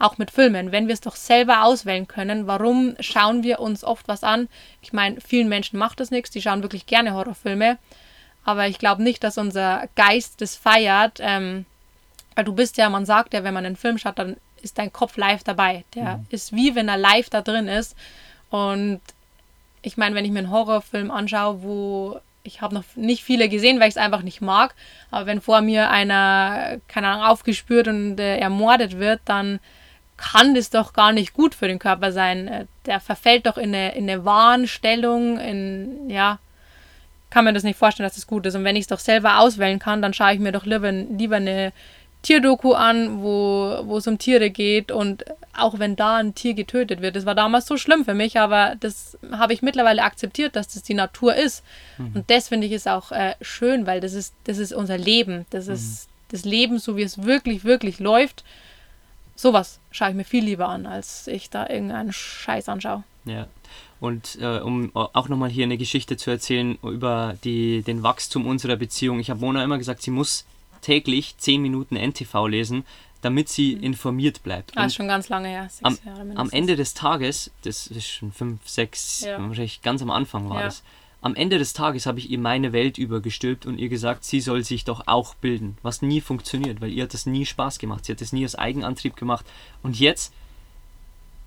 Auch 0.00 0.18
mit 0.18 0.32
Filmen. 0.32 0.72
Wenn 0.72 0.88
wir 0.88 0.92
es 0.92 1.00
doch 1.00 1.14
selber 1.14 1.62
auswählen 1.62 2.08
können, 2.08 2.48
warum 2.48 2.96
schauen 2.98 3.44
wir 3.44 3.60
uns 3.60 3.84
oft 3.84 4.08
was 4.08 4.24
an? 4.24 4.48
Ich 4.82 4.92
meine, 4.92 5.20
vielen 5.20 5.48
Menschen 5.48 5.78
macht 5.78 6.00
das 6.00 6.10
nichts, 6.10 6.32
die 6.32 6.42
schauen 6.42 6.62
wirklich 6.62 6.86
gerne 6.86 7.14
Horrorfilme. 7.14 7.78
Aber 8.44 8.66
ich 8.66 8.80
glaube 8.80 9.04
nicht, 9.04 9.22
dass 9.22 9.38
unser 9.38 9.88
Geist 9.94 10.40
das 10.40 10.56
feiert. 10.56 11.18
Ähm, 11.20 11.64
weil 12.34 12.44
du 12.44 12.54
bist 12.54 12.76
ja, 12.76 12.90
man 12.90 13.06
sagt 13.06 13.34
ja, 13.34 13.44
wenn 13.44 13.54
man 13.54 13.66
einen 13.66 13.76
Film 13.76 13.98
schaut, 13.98 14.18
dann 14.18 14.36
ist 14.62 14.78
dein 14.78 14.92
Kopf 14.92 15.16
live 15.16 15.44
dabei. 15.44 15.84
Der 15.94 16.20
ist 16.30 16.52
wie 16.52 16.74
wenn 16.74 16.88
er 16.88 16.96
live 16.96 17.30
da 17.30 17.42
drin 17.42 17.68
ist. 17.68 17.96
Und 18.50 19.00
ich 19.82 19.96
meine, 19.96 20.14
wenn 20.14 20.24
ich 20.24 20.30
mir 20.30 20.40
einen 20.40 20.50
Horrorfilm 20.50 21.10
anschaue, 21.10 21.62
wo 21.62 22.20
ich 22.42 22.62
habe 22.62 22.74
noch 22.74 22.84
nicht 22.96 23.22
viele 23.22 23.48
gesehen, 23.48 23.78
weil 23.78 23.88
ich 23.88 23.94
es 23.96 24.02
einfach 24.02 24.22
nicht 24.22 24.40
mag, 24.40 24.74
aber 25.10 25.26
wenn 25.26 25.40
vor 25.40 25.60
mir 25.60 25.90
einer, 25.90 26.78
keine 26.88 27.08
Ahnung, 27.08 27.26
aufgespürt 27.26 27.88
und 27.88 28.18
äh, 28.18 28.38
ermordet 28.38 28.98
wird, 28.98 29.20
dann 29.26 29.60
kann 30.16 30.54
das 30.54 30.70
doch 30.70 30.92
gar 30.94 31.12
nicht 31.12 31.34
gut 31.34 31.54
für 31.54 31.68
den 31.68 31.78
Körper 31.78 32.10
sein. 32.10 32.48
Äh, 32.48 32.66
Der 32.86 33.00
verfällt 33.00 33.46
doch 33.46 33.58
in 33.58 33.74
eine, 33.74 33.94
in 33.94 34.08
eine 34.08 34.24
Wahnstellung, 34.24 35.38
in, 35.38 36.08
ja, 36.08 36.38
kann 37.30 37.44
mir 37.44 37.52
das 37.52 37.62
nicht 37.62 37.78
vorstellen, 37.78 38.06
dass 38.06 38.16
das 38.16 38.26
gut 38.26 38.46
ist. 38.46 38.54
Und 38.54 38.64
wenn 38.64 38.76
ich 38.76 38.82
es 38.82 38.88
doch 38.88 38.98
selber 38.98 39.38
auswählen 39.40 39.78
kann, 39.78 40.00
dann 40.00 40.14
schaue 40.14 40.32
ich 40.32 40.40
mir 40.40 40.52
doch 40.52 40.64
lieber, 40.64 40.90
lieber 40.90 41.36
eine 41.36 41.72
Tierdoku 42.22 42.72
an, 42.72 43.22
wo, 43.22 43.80
wo 43.84 43.98
es 43.98 44.06
um 44.06 44.18
Tiere 44.18 44.50
geht 44.50 44.90
und 44.90 45.24
auch 45.56 45.78
wenn 45.78 45.96
da 45.96 46.16
ein 46.16 46.34
Tier 46.34 46.54
getötet 46.54 47.00
wird. 47.00 47.16
Das 47.16 47.26
war 47.26 47.34
damals 47.34 47.66
so 47.66 47.76
schlimm 47.76 48.04
für 48.04 48.14
mich, 48.14 48.38
aber 48.38 48.74
das 48.80 49.16
habe 49.32 49.52
ich 49.52 49.62
mittlerweile 49.62 50.02
akzeptiert, 50.02 50.56
dass 50.56 50.68
das 50.68 50.82
die 50.82 50.94
Natur 50.94 51.34
ist. 51.34 51.64
Und 51.98 52.30
das 52.30 52.48
finde 52.48 52.66
ich 52.66 52.72
ist 52.72 52.88
auch 52.88 53.12
äh, 53.12 53.34
schön, 53.40 53.86
weil 53.86 54.00
das 54.00 54.14
ist, 54.14 54.34
das 54.44 54.58
ist 54.58 54.72
unser 54.72 54.98
Leben. 54.98 55.46
Das 55.50 55.68
ist 55.68 56.08
das 56.28 56.44
Leben, 56.44 56.78
so 56.78 56.96
wie 56.96 57.02
es 57.02 57.22
wirklich, 57.24 57.64
wirklich 57.64 57.98
läuft. 57.98 58.44
Sowas 59.34 59.78
schaue 59.90 60.10
ich 60.10 60.14
mir 60.14 60.24
viel 60.24 60.44
lieber 60.44 60.68
an, 60.68 60.86
als 60.86 61.26
ich 61.28 61.50
da 61.50 61.68
irgendeinen 61.68 62.12
Scheiß 62.12 62.68
anschaue. 62.68 63.04
Ja. 63.24 63.46
Und 64.00 64.38
äh, 64.40 64.58
um 64.58 64.90
auch 64.94 65.28
nochmal 65.28 65.50
hier 65.50 65.64
eine 65.64 65.76
Geschichte 65.76 66.16
zu 66.16 66.30
erzählen 66.30 66.78
über 66.82 67.36
die, 67.44 67.82
den 67.82 68.02
Wachstum 68.02 68.46
unserer 68.46 68.76
Beziehung. 68.76 69.18
Ich 69.18 69.30
habe 69.30 69.40
Mona 69.40 69.64
immer 69.64 69.78
gesagt, 69.78 70.02
sie 70.02 70.10
muss 70.10 70.44
täglich 70.88 71.36
10 71.36 71.60
Minuten 71.60 71.96
NTV 71.96 72.46
lesen, 72.46 72.84
damit 73.20 73.48
sie 73.50 73.74
informiert 73.74 74.42
bleibt. 74.42 74.72
Ah, 74.76 74.84
Und 74.84 74.92
schon 74.94 75.06
ganz 75.06 75.28
lange 75.28 75.48
her. 75.48 75.68
Sechs 75.68 75.82
am, 75.84 75.98
Jahre 76.06 76.32
am. 76.36 76.50
Ende 76.50 76.76
des 76.76 76.94
Tages, 76.94 77.50
das 77.62 77.88
ist 77.88 78.06
schon 78.08 78.32
5, 78.32 78.60
6, 78.66 79.20
Ja. 79.26 79.38
wahrscheinlich 79.46 79.82
ganz 79.82 80.00
am 80.00 80.10
Anfang 80.10 80.48
war 80.48 80.60
Ja. 80.60 80.64
das. 80.66 80.82
Am 81.20 81.34
Ende 81.34 81.58
des 81.58 81.72
Tages 81.74 82.06
habe 82.06 82.20
ich 82.20 82.30
ihr 82.30 82.38
meine 82.38 82.72
Welt 82.72 82.96
übergestülpt 82.96 83.66
und 83.66 83.76
ihr 83.78 83.88
gesagt, 83.90 84.24
sie 84.24 84.40
soll 84.40 84.62
sich 84.64 84.84
doch 84.84 85.02
auch 85.06 85.34
bilden, 85.34 85.76
was 85.82 86.00
nie 86.00 86.20
funktioniert, 86.20 86.80
weil 86.80 86.92
ihr 86.92 87.02
hat 87.02 87.12
das 87.12 87.26
nie 87.26 87.44
Spaß 87.44 87.78
gemacht. 87.80 88.04
Sie 88.06 88.12
hat 88.12 88.20
das 88.20 88.32
nie 88.32 88.44
aus 88.46 88.54
Eigenantrieb 88.54 89.16
gemacht. 89.16 89.44
Und 89.82 89.98
jetzt 89.98 90.32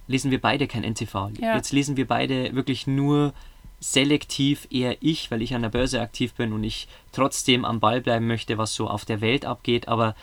lesen 0.07 0.29
wir 0.29 0.41
beide 0.41 0.67
kein 0.67 0.83
NTV. 0.83 1.31
Ja. 1.39 1.55
Jetzt 1.55 1.71
lesen 1.71 1.95
wir 1.97 2.05
beide 2.05 2.53
wirklich 2.53 2.85
nur 2.85 3.33
selektiv 3.81 4.67
eher 4.69 4.95
ich, 5.01 5.31
weil 5.31 5.41
ich 5.41 5.55
an 5.55 5.63
der 5.63 5.69
Börse 5.69 5.99
aktiv 5.99 6.33
bin 6.35 6.53
und 6.53 6.63
ich 6.63 6.87
trotzdem 7.11 7.65
am 7.65 7.79
Ball 7.79 7.99
bleiben 7.99 8.27
möchte, 8.27 8.57
was 8.57 8.75
so 8.75 8.87
auf 8.87 9.03
der 9.03 9.21
Welt 9.21 9.43
abgeht, 9.43 9.87
aber 9.87 10.15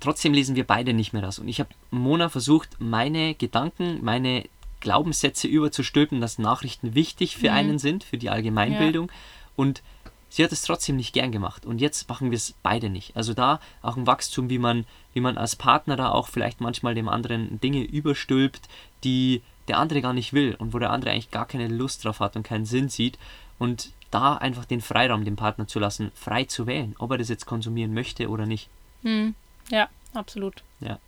trotzdem 0.00 0.32
lesen 0.32 0.56
wir 0.56 0.66
beide 0.66 0.94
nicht 0.94 1.12
mehr 1.12 1.22
das. 1.22 1.38
Und 1.38 1.48
ich 1.48 1.60
habe 1.60 1.70
Mona 1.90 2.30
versucht, 2.30 2.70
meine 2.78 3.34
Gedanken, 3.34 4.02
meine 4.02 4.44
Glaubenssätze 4.80 5.46
überzustülpen, 5.46 6.20
dass 6.20 6.38
Nachrichten 6.38 6.94
wichtig 6.94 7.36
für 7.36 7.52
einen 7.52 7.78
sind, 7.78 8.02
für 8.04 8.16
die 8.16 8.30
Allgemeinbildung. 8.30 9.10
Und 9.56 9.82
sie 10.28 10.44
hat 10.44 10.52
es 10.52 10.62
trotzdem 10.62 10.96
nicht 10.96 11.12
gern 11.12 11.32
gemacht. 11.32 11.66
Und 11.66 11.80
jetzt 11.80 12.08
machen 12.08 12.30
wir 12.30 12.36
es 12.36 12.54
beide 12.62 12.88
nicht. 12.88 13.16
Also 13.16 13.34
da 13.34 13.60
auch 13.82 13.96
ein 13.96 14.06
Wachstum, 14.06 14.48
wie 14.50 14.58
man, 14.58 14.86
wie 15.12 15.20
man 15.20 15.36
als 15.36 15.56
Partner 15.56 15.96
da 15.96 16.10
auch 16.10 16.28
vielleicht 16.28 16.60
manchmal 16.60 16.94
dem 16.94 17.08
anderen 17.08 17.60
Dinge 17.60 17.82
überstülpt, 17.82 18.68
die 19.04 19.42
der 19.68 19.78
andere 19.78 20.00
gar 20.02 20.12
nicht 20.12 20.32
will 20.32 20.54
und 20.58 20.72
wo 20.72 20.78
der 20.78 20.90
andere 20.90 21.10
eigentlich 21.10 21.30
gar 21.30 21.46
keine 21.46 21.68
Lust 21.68 22.04
drauf 22.04 22.20
hat 22.20 22.36
und 22.36 22.42
keinen 22.42 22.64
Sinn 22.64 22.88
sieht. 22.88 23.18
Und 23.58 23.92
da 24.10 24.34
einfach 24.36 24.64
den 24.64 24.80
Freiraum 24.80 25.24
dem 25.24 25.36
Partner 25.36 25.66
zu 25.66 25.78
lassen, 25.78 26.10
frei 26.14 26.44
zu 26.44 26.66
wählen, 26.66 26.94
ob 26.98 27.10
er 27.10 27.18
das 27.18 27.28
jetzt 27.28 27.46
konsumieren 27.46 27.92
möchte 27.92 28.28
oder 28.28 28.46
nicht. 28.46 28.68
Hm. 29.02 29.34
Ja, 29.70 29.88
absolut. 30.14 30.62
Ja. 30.80 30.98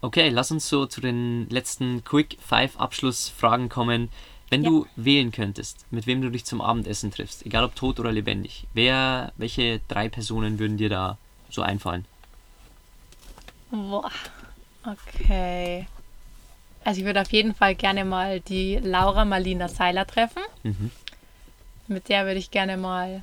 Okay, 0.00 0.28
lass 0.30 0.50
uns 0.50 0.68
so 0.68 0.86
zu 0.86 1.00
den 1.00 1.48
letzten 1.48 2.04
Quick 2.04 2.36
Five 2.44 2.76
Abschlussfragen 2.78 3.68
kommen. 3.68 4.08
Wenn 4.50 4.62
Ja. 4.64 4.70
du 4.70 4.86
wählen 4.96 5.32
könntest, 5.32 5.86
mit 5.90 6.06
wem 6.06 6.20
du 6.20 6.30
dich 6.30 6.44
zum 6.44 6.60
Abendessen 6.60 7.10
triffst, 7.10 7.46
egal 7.46 7.64
ob 7.64 7.74
tot 7.74 7.98
oder 7.98 8.12
lebendig, 8.12 8.66
wer, 8.74 9.32
welche 9.36 9.80
drei 9.88 10.08
Personen 10.08 10.58
würden 10.58 10.76
dir 10.76 10.88
da 10.90 11.16
so 11.50 11.62
einfallen? 11.62 12.04
Boah. 13.70 14.10
Okay. 14.84 15.86
Also 16.84 17.00
ich 17.00 17.06
würde 17.06 17.22
auf 17.22 17.32
jeden 17.32 17.54
Fall 17.54 17.74
gerne 17.74 18.04
mal 18.04 18.40
die 18.40 18.76
Laura 18.76 19.24
Marlina 19.24 19.68
Seiler 19.68 20.06
treffen. 20.06 20.42
Mhm. 20.62 20.90
Mit 21.86 22.08
der 22.08 22.26
würde 22.26 22.38
ich 22.38 22.50
gerne 22.50 22.76
mal 22.76 23.22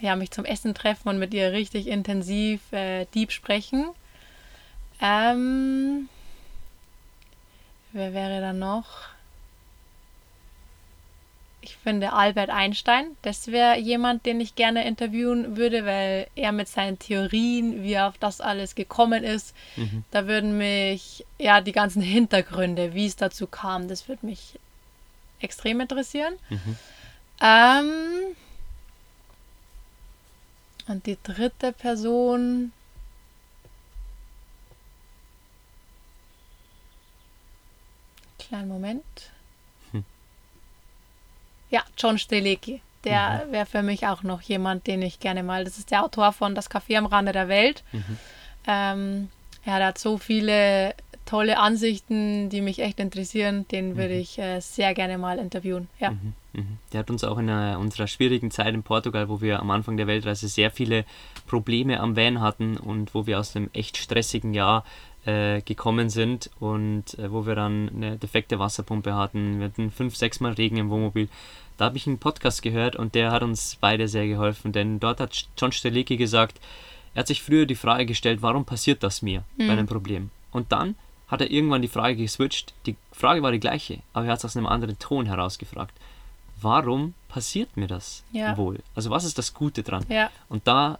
ja, 0.00 0.16
mich 0.16 0.30
zum 0.30 0.44
Essen 0.44 0.74
treffen 0.74 1.08
und 1.08 1.18
mit 1.18 1.32
ihr 1.34 1.52
richtig 1.52 1.86
intensiv 1.86 2.60
äh, 2.72 3.06
deep 3.14 3.30
sprechen. 3.30 3.86
Ähm, 5.00 6.08
wer 7.92 8.12
wäre 8.12 8.40
da 8.40 8.52
noch? 8.52 9.13
Ich 11.66 11.76
finde 11.78 12.12
Albert 12.12 12.50
Einstein, 12.50 13.16
das 13.22 13.46
wäre 13.46 13.78
jemand, 13.78 14.26
den 14.26 14.38
ich 14.38 14.54
gerne 14.54 14.86
interviewen 14.86 15.56
würde, 15.56 15.86
weil 15.86 16.26
er 16.34 16.52
mit 16.52 16.68
seinen 16.68 16.98
Theorien, 16.98 17.82
wie 17.82 17.94
er 17.94 18.08
auf 18.08 18.18
das 18.18 18.42
alles 18.42 18.74
gekommen 18.74 19.24
ist, 19.24 19.54
Mhm. 19.76 20.04
da 20.10 20.26
würden 20.26 20.58
mich 20.58 21.24
ja 21.38 21.62
die 21.62 21.72
ganzen 21.72 22.02
Hintergründe, 22.02 22.92
wie 22.92 23.06
es 23.06 23.16
dazu 23.16 23.46
kam, 23.46 23.88
das 23.88 24.08
würde 24.08 24.26
mich 24.26 24.58
extrem 25.40 25.80
interessieren. 25.80 26.34
Mhm. 26.50 26.76
Ähm, 27.40 28.36
und 30.88 31.06
die 31.06 31.16
dritte 31.22 31.72
Person. 31.72 32.72
Kleinen 38.38 38.68
Moment. 38.68 39.02
Ja, 41.70 41.82
John 41.98 42.18
Strelecki. 42.18 42.80
Der 43.04 43.46
wäre 43.50 43.66
für 43.66 43.82
mich 43.82 44.06
auch 44.06 44.22
noch 44.22 44.40
jemand, 44.40 44.86
den 44.86 45.02
ich 45.02 45.20
gerne 45.20 45.42
mal. 45.42 45.64
Das 45.64 45.76
ist 45.78 45.90
der 45.90 46.04
Autor 46.04 46.32
von 46.32 46.54
Das 46.54 46.70
Café 46.70 46.96
am 46.96 47.04
Rande 47.04 47.32
der 47.32 47.48
Welt. 47.48 47.84
Mhm. 47.92 48.18
Ähm, 48.66 49.28
ja, 49.66 49.78
der 49.78 49.88
hat 49.88 49.98
so 49.98 50.16
viele 50.16 50.94
tolle 51.26 51.58
Ansichten, 51.58 52.48
die 52.50 52.60
mich 52.60 52.80
echt 52.80 53.00
interessieren. 53.00 53.66
Den 53.70 53.96
würde 53.96 54.14
ich 54.14 54.38
äh, 54.38 54.60
sehr 54.60 54.94
gerne 54.94 55.18
mal 55.18 55.38
interviewen. 55.38 55.88
Ja. 55.98 56.10
Mhm. 56.10 56.32
Mhm. 56.52 56.78
Der 56.92 57.00
hat 57.00 57.10
uns 57.10 57.24
auch 57.24 57.38
in 57.38 57.48
einer, 57.50 57.78
unserer 57.78 58.06
schwierigen 58.06 58.50
Zeit 58.50 58.74
in 58.74 58.82
Portugal, 58.82 59.28
wo 59.28 59.40
wir 59.40 59.60
am 59.60 59.70
Anfang 59.70 59.96
der 59.96 60.06
Weltreise 60.06 60.48
sehr 60.48 60.70
viele 60.70 61.04
Probleme 61.46 62.00
am 62.00 62.16
Van 62.16 62.40
hatten 62.40 62.76
und 62.76 63.14
wo 63.14 63.26
wir 63.26 63.38
aus 63.40 63.56
einem 63.56 63.70
echt 63.72 63.96
stressigen 63.96 64.54
Jahr 64.54 64.84
äh, 65.26 65.62
gekommen 65.62 66.10
sind 66.10 66.50
und 66.60 67.18
äh, 67.18 67.32
wo 67.32 67.46
wir 67.46 67.54
dann 67.54 67.90
eine 67.94 68.16
defekte 68.18 68.58
Wasserpumpe 68.58 69.14
hatten. 69.14 69.58
Wir 69.58 69.66
hatten 69.66 69.90
fünf, 69.90 70.16
sechs 70.16 70.40
Mal 70.40 70.52
Regen 70.52 70.76
im 70.76 70.90
Wohnmobil. 70.90 71.28
Da 71.76 71.86
habe 71.86 71.96
ich 71.96 72.06
einen 72.06 72.18
Podcast 72.18 72.62
gehört 72.62 72.94
und 72.94 73.14
der 73.14 73.32
hat 73.32 73.42
uns 73.42 73.76
beide 73.80 74.06
sehr 74.06 74.26
geholfen, 74.28 74.70
denn 74.72 75.00
dort 75.00 75.20
hat 75.20 75.48
John 75.58 75.72
Strelicki 75.72 76.16
gesagt, 76.16 76.60
Er 77.14 77.20
hat 77.20 77.28
sich 77.28 77.42
früher 77.42 77.64
die 77.64 77.74
Frage 77.76 78.06
gestellt, 78.06 78.42
warum 78.42 78.64
passiert 78.64 79.02
das 79.04 79.22
mir 79.22 79.44
Mhm. 79.56 79.66
bei 79.66 79.72
einem 79.72 79.86
Problem? 79.86 80.30
Und 80.50 80.70
dann 80.72 80.94
hat 81.28 81.40
er 81.40 81.50
irgendwann 81.50 81.82
die 81.82 81.88
Frage 81.88 82.16
geswitcht. 82.16 82.74
Die 82.86 82.96
Frage 83.12 83.42
war 83.42 83.52
die 83.52 83.60
gleiche, 83.60 83.98
aber 84.12 84.26
er 84.26 84.32
hat 84.32 84.38
es 84.40 84.44
aus 84.44 84.56
einem 84.56 84.66
anderen 84.66 84.98
Ton 84.98 85.26
herausgefragt. 85.26 85.94
Warum 86.60 87.14
passiert 87.28 87.76
mir 87.76 87.86
das 87.86 88.22
Ja. 88.32 88.56
wohl? 88.56 88.78
Also 88.94 89.10
was 89.10 89.24
ist 89.24 89.38
das 89.38 89.54
Gute 89.54 89.82
dran? 89.82 90.04
Ja, 90.08 90.30
Und 90.48 90.66
da, 90.66 90.98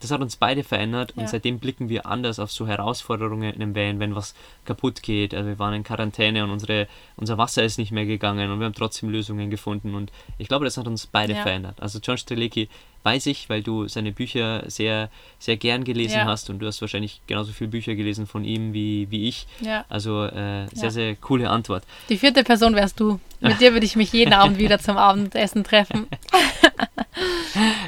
das 0.00 0.10
hat 0.10 0.20
uns 0.20 0.36
beide 0.36 0.62
verändert 0.64 1.12
und 1.16 1.22
Ja. 1.22 1.28
seitdem 1.28 1.58
blicken 1.58 1.88
wir 1.88 2.06
anders 2.06 2.38
auf 2.38 2.50
so 2.52 2.66
Herausforderungen 2.66 3.52
in 3.52 3.60
dem 3.60 3.74
Van, 3.74 3.98
wenn 4.00 4.14
was 4.14 4.34
kaputt 4.64 5.02
geht. 5.02 5.34
Also 5.34 5.48
wir 5.48 5.58
waren 5.58 5.74
in 5.74 5.82
Quarantäne 5.84 6.44
und 6.44 6.50
unsere, 6.50 6.86
unser 7.16 7.38
Wasser 7.38 7.62
ist 7.64 7.78
nicht 7.78 7.92
mehr 7.92 8.06
gegangen 8.06 8.50
und 8.50 8.58
wir 8.60 8.66
haben 8.66 8.74
trotzdem 8.74 9.10
Lösungen 9.10 9.50
gefunden 9.50 9.94
und 9.94 10.10
ich 10.38 10.48
glaube, 10.48 10.64
das 10.64 10.76
hat 10.76 10.86
uns 10.86 11.06
beide 11.06 11.34
Ja. 11.34 11.42
verändert. 11.42 11.80
Also 11.80 11.98
John 12.02 12.16
Strelecki 12.18 12.68
weiß 13.04 13.26
ich, 13.26 13.48
weil 13.48 13.62
du 13.62 13.86
seine 13.88 14.12
Bücher 14.12 14.64
sehr, 14.68 15.08
sehr 15.38 15.56
gern 15.56 15.84
gelesen 15.84 16.18
Ja. 16.18 16.24
hast 16.26 16.50
und 16.50 16.58
du 16.58 16.66
hast 16.66 16.80
wahrscheinlich 16.80 17.20
genauso 17.26 17.52
viele 17.52 17.70
Bücher 17.70 17.94
gelesen 17.94 18.26
von 18.26 18.44
ihm 18.44 18.72
wie, 18.72 19.10
wie 19.10 19.28
ich. 19.28 19.46
Also 19.88 20.24
äh, 20.24 20.66
sehr, 20.74 20.90
sehr 20.90 21.14
coole 21.16 21.48
Antwort. 21.48 21.84
Die 22.08 22.18
vierte 22.18 22.42
Person 22.44 22.74
wärst 22.74 22.98
du. 23.00 23.20
Mit 23.40 23.60
dir 23.60 23.72
würde 23.72 23.86
ich 23.86 23.94
mich 23.94 24.12
jeden 24.12 24.32
Abend 24.32 24.58
wieder 24.58 24.78
zum 24.80 24.96
Abendessen 24.96 25.64
treffen. 25.64 26.06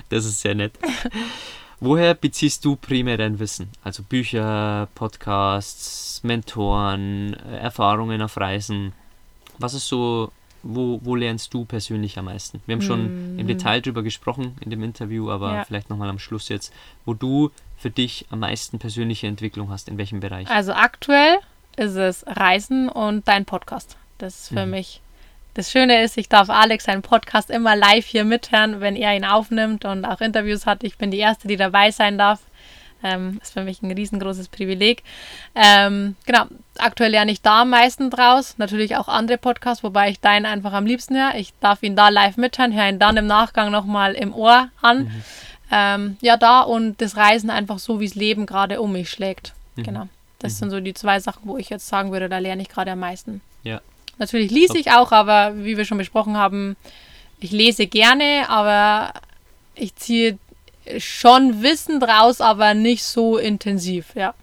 Das 0.08 0.24
ist 0.24 0.40
sehr 0.40 0.54
nett. 0.56 0.72
Woher 1.80 2.14
beziehst 2.14 2.64
du 2.64 2.76
primär 2.76 3.16
dein 3.16 3.38
Wissen? 3.38 3.70
Also 3.82 4.02
Bücher, 4.02 4.88
Podcasts, 4.94 6.22
Mentoren, 6.22 7.34
äh, 7.50 7.56
Erfahrungen 7.58 8.20
auf 8.20 8.36
Reisen. 8.36 8.92
Was 9.58 9.72
ist 9.74 9.88
so, 9.88 10.30
wo, 10.62 11.00
wo 11.02 11.14
lernst 11.16 11.54
du 11.54 11.64
persönlich 11.64 12.18
am 12.18 12.26
meisten? 12.26 12.60
Wir 12.66 12.74
haben 12.74 12.82
schon 12.82 13.38
im 13.38 13.46
Detail 13.46 13.80
drüber 13.80 14.02
gesprochen 14.02 14.56
in 14.60 14.70
dem 14.70 14.82
Interview, 14.82 15.30
aber 15.30 15.52
Mm. 15.52 15.54
Ja. 15.54 15.64
vielleicht 15.64 15.88
nochmal 15.90 16.10
am 16.10 16.18
Schluss 16.18 16.48
jetzt, 16.50 16.72
wo 17.06 17.14
du 17.14 17.50
für 17.78 17.90
dich 17.90 18.26
am 18.30 18.40
meisten 18.40 18.78
persönliche 18.78 19.26
Entwicklung 19.26 19.70
hast, 19.70 19.88
in 19.88 19.96
welchem 19.96 20.20
Bereich? 20.20 20.50
Also 20.50 20.74
aktuell 20.74 21.38
ist 21.76 21.94
es 21.96 22.24
Reisen 22.26 22.90
und 22.90 23.26
dein 23.26 23.46
Podcast. 23.46 23.96
Das 24.18 24.38
ist 24.40 24.48
für 24.48 24.66
Mhm. 24.66 24.72
mich. 24.72 25.00
Das 25.54 25.70
Schöne 25.70 26.02
ist, 26.02 26.16
ich 26.16 26.28
darf 26.28 26.48
Alex 26.48 26.84
seinen 26.84 27.02
Podcast 27.02 27.50
immer 27.50 27.74
live 27.74 28.06
hier 28.06 28.24
mithören, 28.24 28.80
wenn 28.80 28.96
er 28.96 29.16
ihn 29.16 29.24
aufnimmt 29.24 29.84
und 29.84 30.04
auch 30.04 30.20
Interviews 30.20 30.66
hat. 30.66 30.84
Ich 30.84 30.96
bin 30.96 31.10
die 31.10 31.18
Erste, 31.18 31.48
die 31.48 31.56
dabei 31.56 31.90
sein 31.90 32.18
darf. 32.18 32.40
Ähm, 33.02 33.40
ist 33.42 33.54
für 33.54 33.62
mich 33.62 33.82
ein 33.82 33.90
riesengroßes 33.90 34.48
Privileg. 34.48 35.02
Ähm, 35.54 36.16
genau, 36.26 36.44
aktuell 36.78 37.12
lerne 37.12 37.32
ich 37.32 37.40
da 37.40 37.62
am 37.62 37.70
meisten 37.70 38.10
draus. 38.10 38.56
Natürlich 38.58 38.96
auch 38.96 39.08
andere 39.08 39.38
Podcasts, 39.38 39.82
wobei 39.82 40.10
ich 40.10 40.20
deinen 40.20 40.44
einfach 40.44 40.74
am 40.74 40.84
liebsten 40.84 41.16
höre. 41.16 41.34
Ich 41.36 41.54
darf 41.60 41.82
ihn 41.82 41.96
da 41.96 42.10
live 42.10 42.36
mithören, 42.36 42.74
höre 42.74 42.88
ihn 42.88 42.98
dann 42.98 43.16
im 43.16 43.26
Nachgang 43.26 43.70
nochmal 43.70 44.12
im 44.14 44.34
Ohr 44.34 44.68
an. 44.82 45.10
Ähm, 45.72 46.18
ja, 46.20 46.36
da 46.36 46.60
und 46.60 47.00
das 47.00 47.16
Reisen 47.16 47.48
einfach 47.48 47.78
so, 47.78 48.00
wie 48.00 48.06
das 48.06 48.16
Leben 48.16 48.44
gerade 48.44 48.80
um 48.82 48.92
mich 48.92 49.08
schlägt. 49.08 49.54
Genau. 49.76 50.08
Das 50.38 50.58
sind 50.58 50.70
so 50.70 50.80
die 50.80 50.94
zwei 50.94 51.20
Sachen, 51.20 51.42
wo 51.44 51.56
ich 51.56 51.70
jetzt 51.70 51.88
sagen 51.88 52.12
würde, 52.12 52.28
da 52.28 52.38
lerne 52.38 52.62
ich 52.62 52.68
gerade 52.68 52.90
am 52.92 53.00
meisten. 53.00 53.40
Ja. 53.62 53.80
Natürlich 54.18 54.50
lese 54.50 54.78
ich 54.78 54.90
auch, 54.90 55.12
aber 55.12 55.64
wie 55.64 55.76
wir 55.76 55.84
schon 55.84 55.98
besprochen 55.98 56.36
haben, 56.36 56.76
ich 57.38 57.52
lese 57.52 57.86
gerne, 57.86 58.48
aber 58.48 59.14
ich 59.74 59.96
ziehe 59.96 60.38
schon 60.98 61.62
Wissen 61.62 62.00
draus, 62.00 62.40
aber 62.40 62.74
nicht 62.74 63.04
so 63.04 63.38
intensiv, 63.38 64.14
ja. 64.14 64.34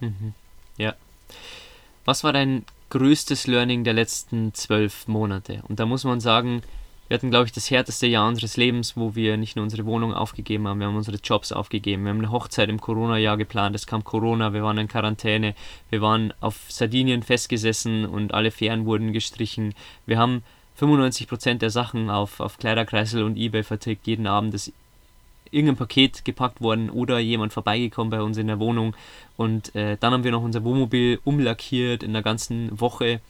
Was 2.06 2.24
war 2.24 2.32
dein 2.32 2.64
größtes 2.90 3.48
Learning 3.48 3.84
der 3.84 3.94
letzten 3.94 4.54
zwölf 4.54 5.08
Monate? 5.08 5.62
Und 5.68 5.80
da 5.80 5.86
muss 5.86 6.06
man 6.06 6.22
sagen, 6.22 6.62
wir 7.08 7.16
hatten, 7.16 7.30
glaube 7.30 7.46
ich, 7.46 7.52
das 7.52 7.72
härteste 7.72 8.08
Jahr 8.08 8.28
unseres 8.28 8.58
Lebens, 8.58 8.98
wo 8.98 9.16
wir 9.16 9.38
nicht 9.38 9.56
nur 9.56 9.64
unsere 9.64 9.86
Wohnung 9.86 10.14
aufgegeben 10.14 10.68
haben, 10.68 10.80
wir 10.80 10.88
haben 10.88 10.96
unsere 10.96 11.18
Jobs 11.18 11.52
aufgegeben. 11.52 12.04
Wir 12.04 12.10
haben 12.10 12.20
eine 12.20 12.32
Hochzeit 12.32 12.70
im 12.70 12.82
Corona-Jahr 12.82 13.38
geplant, 13.38 13.76
es 13.76 13.88
kam 13.88 14.04
Corona, 14.04 14.54
wir 14.54 14.64
waren 14.64 14.78
in 14.78 14.88
Quarantäne, 14.88 15.56
wir 15.90 16.02
waren 16.02 16.34
auf 16.42 16.56
Sardinien 16.68 17.24
festgesessen 17.24 18.06
und 18.06 18.34
alle 18.34 18.52
Fähren 18.52 18.86
wurden 18.86 19.14
gestrichen. 19.14 19.74
Wir 20.06 20.18
haben 20.18 20.44
95% 20.80 21.56
der 21.56 21.70
Sachen 21.70 22.10
auf, 22.10 22.40
auf 22.40 22.58
Kleiderkreisel 22.58 23.24
und 23.24 23.38
Ebay 23.38 23.64
vertickt, 23.64 24.06
jeden 24.06 24.28
Abend 24.28 24.54
ist 24.54 24.74
irgendein 25.50 25.78
Paket 25.78 26.26
gepackt 26.26 26.60
worden 26.60 26.90
oder 26.90 27.20
jemand 27.20 27.54
vorbeigekommen 27.54 28.12
bei 28.12 28.22
uns 28.22 28.38
in 28.38 28.48
der 28.48 28.60
Wohnung 28.60 28.96
und 29.38 29.74
äh, 29.76 29.96
dann 29.98 30.12
haben 30.12 30.26
wir 30.26 30.32
noch 30.32 30.44
unser 30.44 30.64
Wohnmobil 30.66 31.20
umlackiert 31.24 32.04
in 32.04 32.12
der 32.12 32.22
ganzen 32.22 32.80
Woche. 32.80 33.22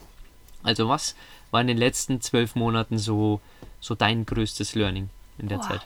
Also 0.64 0.90
was 0.90 1.16
war 1.52 1.62
in 1.62 1.68
den 1.68 1.78
letzten 1.78 2.20
zwölf 2.22 2.56
Monaten 2.56 2.98
so, 2.98 3.40
so 3.80 3.96
dein 3.96 4.26
größtes 4.26 4.76
Learning 4.76 5.10
in 5.38 5.48
der 5.48 5.58
Boah. 5.58 5.68
Zeit? 5.70 5.82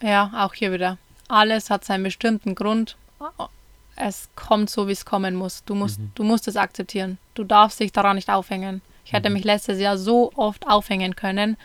Ja, 0.00 0.30
auch 0.36 0.54
hier 0.54 0.72
wieder. 0.72 0.98
Alles 1.28 1.70
hat 1.70 1.84
seinen 1.84 2.04
bestimmten 2.04 2.54
Grund. 2.54 2.96
Es 3.96 4.28
kommt 4.36 4.70
so, 4.70 4.86
wie 4.88 4.92
es 4.92 5.04
kommen 5.04 5.34
muss. 5.34 5.64
Du 5.64 5.74
musst, 5.74 6.00
du 6.14 6.22
musst 6.22 6.46
es 6.46 6.56
akzeptieren. 6.56 7.18
Du 7.34 7.44
darfst 7.44 7.80
dich 7.80 7.92
daran 7.92 8.16
nicht 8.16 8.30
aufhängen. 8.30 8.80
Ich 9.04 9.12
hätte 9.12 9.30
mich 9.30 9.44
letztes 9.44 9.80
Jahr 9.80 9.98
so 9.98 10.32
oft 10.36 10.66
aufhängen 10.66 11.16
können. 11.16 11.56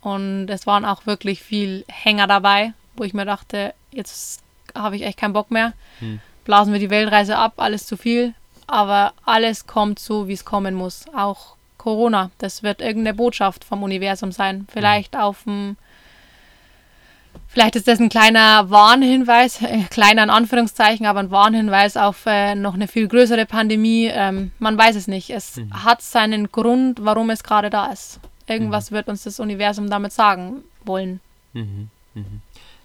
Und 0.00 0.48
es 0.48 0.66
waren 0.66 0.84
auch 0.84 1.06
wirklich 1.06 1.42
viel 1.42 1.84
Hänger 1.88 2.26
dabei, 2.26 2.74
wo 2.94 3.04
ich 3.04 3.14
mir 3.14 3.24
dachte, 3.24 3.74
jetzt 3.90 4.42
habe 4.74 4.96
ich 4.96 5.02
echt 5.02 5.18
keinen 5.18 5.32
Bock 5.32 5.50
mehr. 5.50 5.72
Hm. 5.98 6.20
Blasen 6.44 6.72
wir 6.72 6.80
die 6.80 6.90
Weltreise 6.90 7.36
ab, 7.36 7.54
alles 7.56 7.86
zu 7.86 7.96
viel. 7.96 8.34
Aber 8.68 9.14
alles 9.24 9.66
kommt 9.66 9.98
so, 9.98 10.28
wie 10.28 10.34
es 10.34 10.44
kommen 10.44 10.74
muss. 10.74 11.06
Auch 11.14 11.56
Corona, 11.78 12.30
das 12.38 12.62
wird 12.62 12.80
irgendeine 12.80 13.14
Botschaft 13.14 13.64
vom 13.64 13.82
Universum 13.82 14.30
sein. 14.30 14.66
Vielleicht 14.70 15.16
auf 15.16 15.44
dem 15.44 15.76
Vielleicht 17.50 17.76
ist 17.76 17.88
das 17.88 17.98
ein 17.98 18.10
kleiner 18.10 18.68
Warnhinweis, 18.68 19.62
äh, 19.62 19.84
kleiner 19.90 20.22
in 20.22 20.30
Anführungszeichen, 20.30 21.06
aber 21.06 21.20
ein 21.20 21.30
Warnhinweis 21.30 21.96
auf 21.96 22.26
äh, 22.26 22.54
noch 22.54 22.74
eine 22.74 22.88
viel 22.88 23.08
größere 23.08 23.46
Pandemie. 23.46 24.10
Ähm, 24.12 24.52
man 24.58 24.76
weiß 24.76 24.96
es 24.96 25.08
nicht. 25.08 25.30
Es 25.30 25.58
hat 25.70 26.02
seinen 26.02 26.52
Grund, 26.52 27.02
warum 27.02 27.30
es 27.30 27.42
gerade 27.42 27.70
da 27.70 27.86
ist. 27.86 28.20
Irgendwas 28.46 28.92
wird 28.92 29.08
uns 29.08 29.24
das 29.24 29.40
Universum 29.40 29.88
damit 29.88 30.12
sagen 30.12 30.62
wollen. 30.84 31.20
Mhm, 31.54 31.88
mhm. 32.14 32.42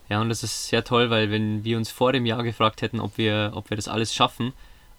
Ja, 0.08 0.22
und 0.22 0.30
das 0.30 0.44
ist 0.44 0.68
sehr 0.68 0.84
toll, 0.84 1.10
weil 1.10 1.30
wenn 1.30 1.64
wir 1.66 1.78
uns 1.78 1.92
vor 1.92 2.14
dem 2.14 2.26
Jahr 2.26 2.44
gefragt 2.44 2.82
hätten, 2.82 3.00
ob 3.02 3.18
wir, 3.18 3.52
ob 3.56 3.70
wir 3.70 3.76
das 3.76 3.88
alles 3.90 4.14
schaffen 4.14 4.54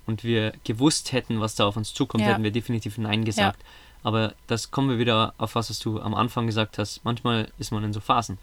und 0.07 0.25
wir 0.25 0.53
gewusst 0.65 1.13
hätten, 1.13 1.41
was 1.41 1.55
da 1.55 1.67
auf 1.67 1.77
uns 1.77 1.93
zukommt, 1.95 2.23
Ja. 2.25 2.31
hätten 2.33 2.43
wir 2.45 2.51
definitiv 2.51 2.99
Nein 2.99 3.25
gesagt. 3.25 3.61
Aber 4.03 4.35
das 4.47 4.71
kommen 4.71 4.91
wir 4.91 4.99
wieder 4.99 5.33
auf 5.39 5.55
was, 5.55 5.71
was 5.71 5.79
du 5.79 6.01
am 6.01 6.15
Anfang 6.15 6.47
gesagt 6.47 6.79
hast. 6.79 7.05
Manchmal 7.05 7.49
ist 7.59 7.73
man 7.73 7.85
in 7.85 7.93
so 7.93 8.01
Phasen 8.01 8.39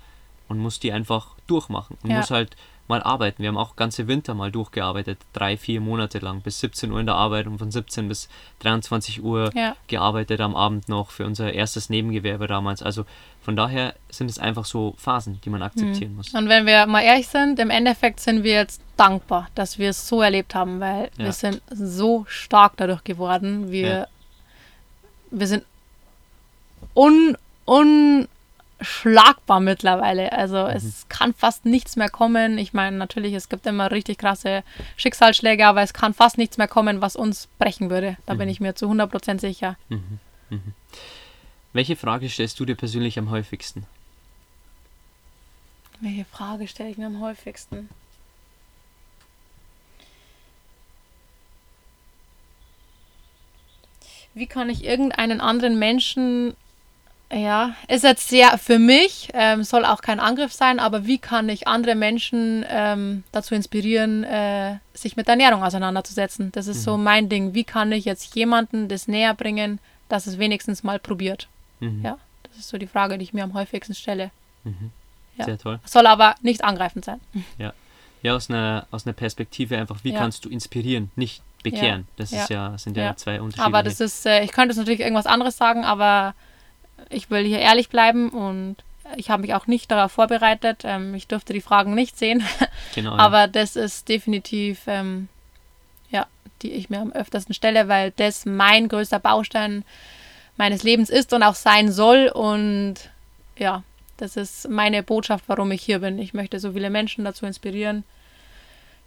und 0.51 0.59
muss 0.59 0.79
die 0.79 0.91
einfach 0.91 1.29
durchmachen 1.47 1.97
und 2.03 2.09
Ja. 2.11 2.17
muss 2.17 2.29
halt 2.29 2.55
mal 2.87 3.01
arbeiten. 3.01 3.41
Wir 3.41 3.47
haben 3.47 3.57
auch 3.57 3.77
ganze 3.77 4.07
Winter 4.09 4.33
mal 4.33 4.51
durchgearbeitet, 4.51 5.17
drei, 5.31 5.55
vier 5.55 5.79
Monate 5.79 6.19
lang, 6.19 6.41
bis 6.41 6.59
17 6.59 6.91
Uhr 6.91 6.99
in 6.99 7.05
der 7.05 7.15
Arbeit 7.15 7.47
und 7.47 7.57
von 7.57 7.71
17 7.71 8.09
bis 8.09 8.27
23 8.59 9.23
Uhr 9.23 9.49
Ja. 9.55 9.77
gearbeitet 9.87 10.41
am 10.41 10.55
Abend 10.57 10.89
noch 10.89 11.09
für 11.11 11.25
unser 11.25 11.53
erstes 11.53 11.89
Nebengewerbe 11.89 12.47
damals. 12.47 12.83
Also 12.83 13.05
von 13.41 13.55
daher 13.55 13.95
sind 14.09 14.29
es 14.29 14.39
einfach 14.39 14.65
so 14.65 14.93
Phasen, 14.97 15.39
die 15.45 15.49
man 15.49 15.61
akzeptieren 15.61 16.15
muss. 16.17 16.33
Und 16.33 16.49
wenn 16.49 16.65
wir 16.65 16.85
mal 16.85 17.01
ehrlich 17.01 17.29
sind, 17.29 17.59
im 17.59 17.69
Endeffekt 17.69 18.19
sind 18.19 18.43
wir 18.43 18.53
jetzt 18.55 18.81
dankbar, 18.97 19.47
dass 19.55 19.79
wir 19.79 19.91
es 19.91 20.05
so 20.09 20.21
erlebt 20.21 20.53
haben, 20.53 20.81
weil 20.81 21.09
Ja. 21.17 21.25
wir 21.25 21.31
sind 21.31 21.61
so 21.73 22.25
stark 22.27 22.73
dadurch 22.75 23.05
geworden. 23.05 23.71
Wir, 23.71 24.07
wir 25.31 25.47
sind 25.47 25.63
un, 26.93 27.37
unschlagbar 28.81 29.59
mittlerweile. 29.59 30.31
Also 30.31 30.57
es 30.65 31.05
kann 31.07 31.33
fast 31.33 31.65
nichts 31.65 31.95
mehr 31.95 32.09
kommen. 32.09 32.57
Ich 32.57 32.73
meine, 32.73 32.97
natürlich, 32.97 33.33
es 33.33 33.47
gibt 33.47 33.65
immer 33.65 33.91
richtig 33.91 34.17
krasse 34.17 34.63
Schicksalsschläge, 34.97 35.65
aber 35.67 35.81
es 35.81 35.93
kann 35.93 36.13
fast 36.13 36.37
nichts 36.37 36.57
mehr 36.57 36.67
kommen, 36.67 37.01
was 37.01 37.15
uns 37.15 37.47
brechen 37.59 37.89
würde. 37.89 38.17
Da 38.25 38.33
bin 38.33 38.49
ich 38.49 38.59
mir 38.59 38.75
zu 38.75 38.87
100% 38.87 39.39
sicher. 39.39 39.77
Welche 41.73 41.95
Frage 41.95 42.27
stellst 42.29 42.59
du 42.59 42.65
dir 42.65 42.75
persönlich 42.75 43.17
am 43.19 43.29
häufigsten? 43.29 43.85
Welche 45.99 46.25
Frage 46.25 46.67
stelle 46.67 46.89
ich 46.89 46.97
mir 46.97 47.05
am 47.05 47.21
häufigsten? 47.21 47.89
Wie 54.33 54.47
kann 54.47 54.69
ich 54.69 54.85
irgendeinen 54.85 55.41
anderen 55.41 55.77
Menschen, 55.77 56.55
ja, 57.33 57.75
ist 57.87 58.03
jetzt 58.03 58.27
sehr 58.29 58.57
für 58.57 58.77
mich, 58.79 59.29
ähm, 59.33 59.63
soll 59.63 59.85
auch 59.85 60.01
kein 60.01 60.19
Angriff 60.19 60.51
sein, 60.53 60.79
aber 60.79 61.05
wie 61.05 61.17
kann 61.17 61.47
ich 61.49 61.67
andere 61.67 61.95
Menschen 61.95 62.65
ähm, 62.69 63.23
dazu 63.31 63.55
inspirieren, 63.55 64.23
äh, 64.23 64.77
sich 64.93 65.15
mit 65.15 65.27
Ernährung 65.29 65.63
auseinanderzusetzen? 65.63 66.51
Das 66.51 66.67
ist 66.67 66.83
so 66.83 66.97
mein 66.97 67.29
Ding. 67.29 67.53
Wie 67.53 67.63
kann 67.63 67.91
ich 67.91 68.05
jetzt 68.05 68.35
jemanden 68.35 68.87
das 68.87 69.07
näher 69.07 69.33
bringen, 69.33 69.79
dass 70.09 70.27
es 70.27 70.37
wenigstens 70.39 70.83
mal 70.83 70.99
probiert? 70.99 71.47
Mhm. 71.79 72.01
Ja, 72.03 72.17
das 72.43 72.57
ist 72.57 72.69
so 72.69 72.77
die 72.77 72.87
Frage, 72.87 73.17
die 73.17 73.23
ich 73.23 73.33
mir 73.33 73.43
am 73.43 73.53
häufigsten 73.53 73.95
stelle. 73.95 74.31
Ja. 75.37 75.45
Sehr 75.45 75.57
toll. 75.57 75.79
Soll 75.85 76.07
aber 76.07 76.35
nicht 76.41 76.63
angreifend 76.63 77.05
sein. 77.05 77.19
Ja, 78.23 78.35
aus 78.35 78.51
einer, 78.51 78.85
aus 78.91 79.07
einer 79.07 79.13
Perspektive 79.13 79.79
einfach, 79.79 80.03
wie 80.03 80.11
Ja. 80.11 80.19
kannst 80.19 80.45
du 80.45 80.49
inspirieren, 80.49 81.09
nicht 81.15 81.41
bekehren. 81.63 82.07
Das 82.17 82.29
Ja. 82.29 82.43
ist 82.43 82.49
ja, 82.51 82.77
sind 82.77 82.95
ja, 82.95 83.03
Ja. 83.05 83.15
zwei 83.15 83.41
unterschiedliche. 83.41 83.65
Aber 83.65 83.81
das 83.81 83.99
ist, 83.99 84.27
äh, 84.27 84.43
ich 84.43 84.51
könnte 84.51 84.67
jetzt 84.73 84.77
natürlich 84.77 84.99
irgendwas 84.99 85.25
anderes 85.25 85.57
sagen, 85.57 85.85
aber 85.85 86.35
ich 87.09 87.29
will 87.29 87.45
hier 87.45 87.59
ehrlich 87.59 87.89
bleiben 87.89 88.29
und 88.29 88.77
Ich 89.17 89.29
habe 89.29 89.41
mich 89.41 89.53
auch 89.53 89.67
nicht 89.67 89.91
darauf 89.91 90.11
vorbereitet. 90.13 90.83
Ähm, 90.85 91.13
ich 91.15 91.27
durfte 91.27 91.53
die 91.53 91.61
Fragen 91.61 91.93
nicht 91.95 92.17
sehen. 92.17 92.43
Genau, 92.95 93.15
Aber 93.17 93.41
ja. 93.41 93.47
das 93.47 93.75
ist 93.75 94.09
definitiv, 94.09 94.81
ähm, 94.87 95.27
ja, 96.09 96.27
die 96.61 96.71
ich 96.71 96.89
mir 96.89 96.99
am 96.99 97.11
öftersten 97.11 97.53
stelle, 97.53 97.87
weil 97.87 98.11
das 98.11 98.45
mein 98.45 98.89
größter 98.89 99.19
Baustein 99.19 99.83
meines 100.57 100.83
Lebens 100.83 101.09
ist 101.09 101.31
und 101.33 101.43
auch 101.43 101.55
sein 101.55 101.91
soll. 101.91 102.27
Und 102.33 102.95
ja, 103.57 103.83
das 104.17 104.35
ist 104.37 104.69
meine 104.69 105.03
Botschaft, 105.03 105.45
warum 105.47 105.71
ich 105.71 105.81
hier 105.81 105.99
bin. 105.99 106.19
Ich 106.19 106.33
möchte 106.33 106.59
so 106.59 106.73
viele 106.73 106.89
Menschen 106.89 107.25
dazu 107.25 107.45
inspirieren, 107.45 108.03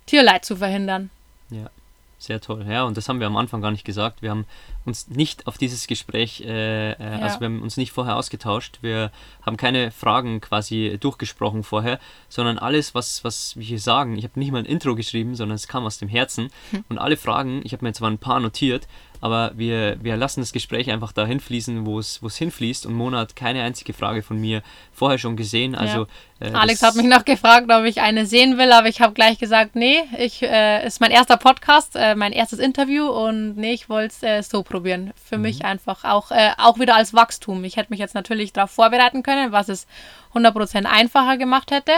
Tierleid 0.07 0.45
zu 0.45 0.57
verhindern. 0.57 1.11
Ja, 1.51 1.71
sehr 2.19 2.41
toll. 2.41 2.65
Ja, 2.69 2.85
und 2.85 2.97
das 2.97 3.09
haben 3.09 3.21
wir 3.21 3.27
am 3.27 3.37
Anfang 3.37 3.61
gar 3.61 3.71
nicht 3.71 3.85
gesagt. 3.85 4.23
Wir 4.23 4.31
haben 4.31 4.47
uns 4.87 5.09
nicht 5.09 5.47
auf 5.47 5.59
dieses 5.59 5.87
Gespräch, 5.87 6.43
äh, 6.43 6.93
äh, 6.93 6.97
ja. 6.99 7.19
also 7.21 7.41
wir 7.41 7.47
haben 7.47 7.63
uns 7.63 7.77
nicht 7.77 7.93
vorher 7.93 8.17
ausgetauscht. 8.17 8.79
Wir 8.83 9.11
haben 9.43 9.57
keine 9.57 9.91
Fragen 9.91 10.41
quasi 10.41 10.97
durchgesprochen 11.01 11.63
vorher, 11.63 11.99
sondern 12.29 12.59
alles, 12.59 12.95
was, 12.95 13.25
was 13.25 13.57
wir 13.57 13.65
hier 13.65 13.81
sagen, 13.81 14.17
ich 14.17 14.25
habe 14.25 14.39
nicht 14.39 14.53
mal 14.53 14.59
ein 14.59 14.65
Intro 14.65 14.95
geschrieben, 14.95 15.35
sondern 15.35 15.57
es 15.57 15.69
kam 15.69 15.85
aus 15.85 15.99
dem 15.99 16.09
Herzen. 16.09 16.51
Hm. 16.71 16.85
Und 16.89 16.99
alle 16.99 17.17
Fragen, 17.17 17.63
ich 17.65 17.73
habe 17.73 17.85
mir 17.85 17.93
zwar 17.93 18.11
ein 18.11 18.19
paar 18.19 18.41
notiert, 18.41 18.87
aber 19.25 19.53
wir, 19.55 19.97
wir 20.03 20.19
lassen 20.19 20.41
das 20.41 20.53
Gespräch 20.53 20.91
einfach 20.91 21.13
dahin 21.13 21.41
fließen, 21.41 21.87
wo 21.87 21.99
es 21.99 22.37
hinfließt. 22.37 22.85
Und 22.85 22.93
Mona 22.93 23.21
hat 23.21 23.35
keine 23.35 23.63
einzige 23.63 23.95
Frage 23.95 24.23
von 24.23 24.39
mir 24.39 24.63
vorher 24.93 25.17
schon 25.17 25.35
gesehen. 25.35 25.75
Also, 25.75 26.07
ja. 26.41 26.49
äh, 26.49 26.53
Alex 26.53 26.83
hat 26.83 26.95
mich 26.95 27.07
noch 27.07 27.25
gefragt, 27.25 27.71
ob 27.71 27.85
ich 27.85 28.03
eine 28.03 28.27
sehen 28.27 28.59
will, 28.59 28.71
aber 28.71 28.89
ich 28.89 29.01
habe 29.01 29.15
gleich 29.15 29.39
gesagt, 29.39 29.77
nee, 29.77 30.03
ich 30.19 30.43
äh, 30.43 30.87
ist 30.87 31.01
mein 31.01 31.11
erster 31.11 31.39
Podcast, 31.39 31.97
äh, 31.97 32.15
mein 32.15 32.33
erstes 32.33 32.59
Interview 32.59 33.07
und 33.07 33.57
nee, 33.57 33.73
ich 33.73 33.89
wollte 33.89 34.15
es 34.15 34.23
äh, 34.23 34.43
so 34.43 34.63
probieren. 34.63 34.74
Für 34.83 35.37
mhm. 35.37 35.43
mich 35.43 35.65
einfach 35.65 36.05
auch, 36.05 36.31
äh, 36.31 36.53
auch 36.59 36.79
wieder 36.79 36.97
als 36.97 37.15
Wachstum. 37.15 37.65
Ich 37.65 37.77
hätte 37.77 37.91
mich 37.91 38.01
jetzt 38.01 38.15
natürlich 38.15 38.53
darauf 38.53 38.71
vorbereiten 38.71 39.23
können, 39.23 39.53
was 39.53 39.69
es 39.69 39.87
100% 40.35 40.85
einfacher 40.85 41.37
gemacht 41.37 41.71
hätte. 41.71 41.93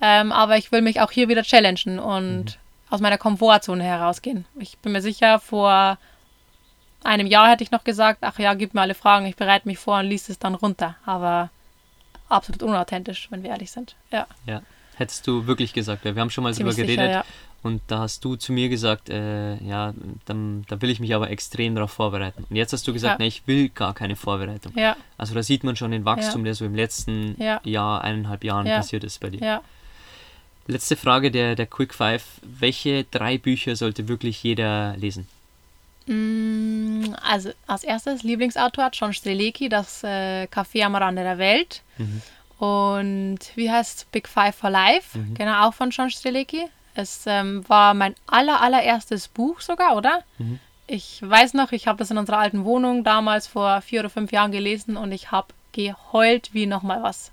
Ähm, 0.00 0.32
aber 0.32 0.56
ich 0.58 0.72
will 0.72 0.82
mich 0.82 1.00
auch 1.00 1.10
hier 1.10 1.28
wieder 1.28 1.42
challengen 1.42 1.98
und 1.98 2.44
mhm. 2.44 2.54
aus 2.90 3.00
meiner 3.00 3.18
Komfortzone 3.18 3.82
herausgehen. 3.82 4.44
Ich 4.58 4.78
bin 4.78 4.92
mir 4.92 5.02
sicher, 5.02 5.40
vor 5.40 5.98
einem 7.02 7.26
Jahr 7.26 7.50
hätte 7.50 7.64
ich 7.64 7.70
noch 7.70 7.84
gesagt, 7.84 8.18
ach 8.22 8.38
ja, 8.38 8.54
gib 8.54 8.74
mir 8.74 8.82
alle 8.82 8.94
Fragen, 8.94 9.26
ich 9.26 9.36
bereite 9.36 9.68
mich 9.68 9.78
vor 9.78 9.98
und 9.98 10.06
liest 10.06 10.28
es 10.28 10.38
dann 10.38 10.54
runter. 10.54 10.96
Aber 11.06 11.50
absolut 12.28 12.62
unauthentisch, 12.62 13.28
wenn 13.30 13.42
wir 13.42 13.50
ehrlich 13.50 13.70
sind. 13.70 13.96
Ja. 14.10 14.26
Ja, 14.44 14.62
hättest 14.96 15.26
du 15.26 15.46
wirklich 15.46 15.72
gesagt. 15.72 16.04
Wir 16.04 16.14
haben 16.16 16.30
schon 16.30 16.44
mal 16.44 16.52
darüber 16.52 16.74
geredet. 16.74 16.98
Sicher, 16.98 17.10
ja. 17.10 17.24
Und 17.66 17.82
da 17.88 17.98
hast 17.98 18.24
du 18.24 18.36
zu 18.36 18.52
mir 18.52 18.68
gesagt, 18.68 19.10
äh, 19.10 19.56
ja, 19.56 19.92
dann, 20.24 20.64
da 20.68 20.80
will 20.80 20.88
ich 20.88 21.00
mich 21.00 21.12
aber 21.14 21.30
extrem 21.30 21.74
darauf 21.74 21.90
vorbereiten. 21.90 22.44
Und 22.48 22.54
jetzt 22.54 22.72
hast 22.72 22.86
du 22.86 22.92
gesagt, 22.92 23.18
ja. 23.18 23.24
nee, 23.24 23.28
ich 23.28 23.46
will 23.46 23.70
gar 23.70 23.92
keine 23.92 24.14
Vorbereitung. 24.14 24.72
Ja. 24.76 24.96
Also 25.18 25.34
da 25.34 25.42
sieht 25.42 25.64
man 25.64 25.74
schon 25.74 25.90
den 25.90 26.04
Wachstum, 26.04 26.42
ja. 26.42 26.44
der 26.44 26.54
so 26.54 26.64
im 26.64 26.76
letzten 26.76 27.36
Jahr, 27.64 28.04
eineinhalb 28.04 28.44
Jahren 28.44 28.66
passiert 28.66 29.02
ist 29.02 29.18
bei 29.18 29.30
dir. 29.30 29.40
Ja. 29.40 29.62
Letzte 30.68 30.94
Frage 30.94 31.32
der, 31.32 31.56
der 31.56 31.66
Quick 31.66 31.92
Five. 31.92 32.24
Welche 32.42 33.04
drei 33.04 33.36
Bücher 33.36 33.74
sollte 33.74 34.06
wirklich 34.06 34.42
jeder 34.44 34.96
lesen? 34.96 35.26
Mm, 36.06 37.14
also 37.20 37.50
als 37.66 37.82
erstes 37.82 38.22
Lieblingsautor 38.22 38.90
John 38.92 39.12
Strelecki, 39.12 39.68
das 39.68 40.04
äh, 40.04 40.44
Café 40.44 40.84
am 40.84 40.94
Rande 40.94 41.22
der 41.24 41.38
Welt. 41.38 41.82
Mhm. 41.98 42.22
Und 42.64 43.38
wie 43.56 43.70
heißt 43.70 44.10
Big 44.12 44.28
Five 44.28 44.54
for 44.54 44.70
Life? 44.70 45.18
Mhm. 45.18 45.34
Genau, 45.34 45.66
auch 45.66 45.74
von 45.74 45.90
John 45.90 46.10
Strelecki. 46.10 46.66
Es 46.96 47.24
ähm, 47.26 47.68
war 47.68 47.92
mein 47.94 48.14
aller, 48.26 48.60
allererstes 48.60 49.28
Buch 49.28 49.60
sogar, 49.60 49.96
oder? 49.96 50.22
Mhm. 50.38 50.58
Ich 50.86 51.20
weiß 51.20 51.54
noch, 51.54 51.72
ich 51.72 51.86
habe 51.86 51.98
das 51.98 52.10
in 52.10 52.18
unserer 52.18 52.38
alten 52.38 52.64
Wohnung 52.64 53.04
damals 53.04 53.46
vor 53.46 53.82
vier 53.82 54.00
oder 54.00 54.10
fünf 54.10 54.32
Jahren 54.32 54.50
gelesen 54.50 54.96
und 54.96 55.12
ich 55.12 55.30
habe 55.30 55.48
geheult 55.72 56.54
wie 56.54 56.66
nochmal 56.66 57.02
was. 57.02 57.32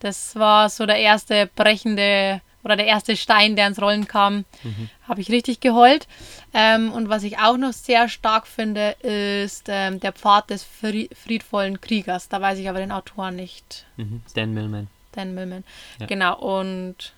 Das 0.00 0.34
war 0.34 0.68
so 0.68 0.86
der 0.86 0.98
erste 0.98 1.48
brechende 1.54 2.40
oder 2.64 2.74
der 2.74 2.86
erste 2.86 3.16
Stein, 3.16 3.54
der 3.54 3.68
ins 3.68 3.80
Rollen 3.80 4.08
kam, 4.08 4.44
mhm. 4.64 4.90
habe 5.06 5.20
ich 5.20 5.30
richtig 5.30 5.60
geheult. 5.60 6.08
Ähm, 6.52 6.90
und 6.90 7.08
was 7.08 7.22
ich 7.22 7.38
auch 7.38 7.56
noch 7.56 7.72
sehr 7.72 8.08
stark 8.08 8.48
finde, 8.48 8.96
ist 9.02 9.66
ähm, 9.68 10.00
der 10.00 10.12
Pfad 10.12 10.50
des 10.50 10.64
friedvollen 10.64 11.80
Kriegers. 11.80 12.28
Da 12.28 12.40
weiß 12.40 12.58
ich 12.58 12.68
aber 12.68 12.80
den 12.80 12.90
Autor 12.90 13.30
nicht. 13.30 13.86
Mhm. 13.96 14.22
Dan 14.34 14.52
Millman. 14.52 14.88
Dan 15.12 15.34
Millman. 15.34 15.62
Ja. 16.00 16.06
Genau. 16.06 16.38
Und 16.38 17.12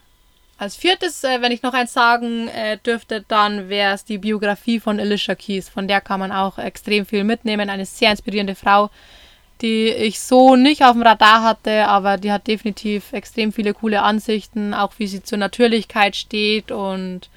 als 0.59 0.77
viertes, 0.77 1.23
äh, 1.25 1.41
wenn 1.41 1.53
ich 1.53 1.63
noch 1.63 1.73
eins 1.73 1.93
sagen 1.93 2.49
äh, 2.49 2.79
dürfte, 2.79 3.25
dann 3.27 3.69
wäre 3.69 3.95
es 3.95 4.05
die 4.05 4.19
Biografie 4.19 4.81
von 4.81 4.99
Alicia 4.99 5.35
Keys. 5.35 5.69
Von 5.69 5.89
der 5.89 6.01
kann 6.01 6.21
man 6.21 6.33
auch 6.33 6.59
extrem 6.59 7.07
viel 7.07 7.25
mitnehmen. 7.25 7.71
Eine 7.71 7.87
sehr 7.87 8.11
inspirierende 8.11 8.57
Frau, 8.57 8.91
die 9.63 9.89
ich 9.89 10.21
so 10.21 10.57
nicht 10.57 10.85
auf 10.85 10.93
dem 10.93 11.03
Radar 11.03 11.45
hatte, 11.45 11.87
aber 11.87 12.17
die 12.17 12.33
hat 12.33 12.49
definitiv 12.49 13.13
extrem 13.13 13.53
viele 13.53 13.73
coole 13.73 14.03
Ansichten, 14.03 14.75
auch 14.75 14.93
wie 14.99 15.07
sie 15.07 15.23
zur 15.23 15.39
Natürlichkeit 15.39 16.17
steht 16.17 16.73
und 16.73 17.31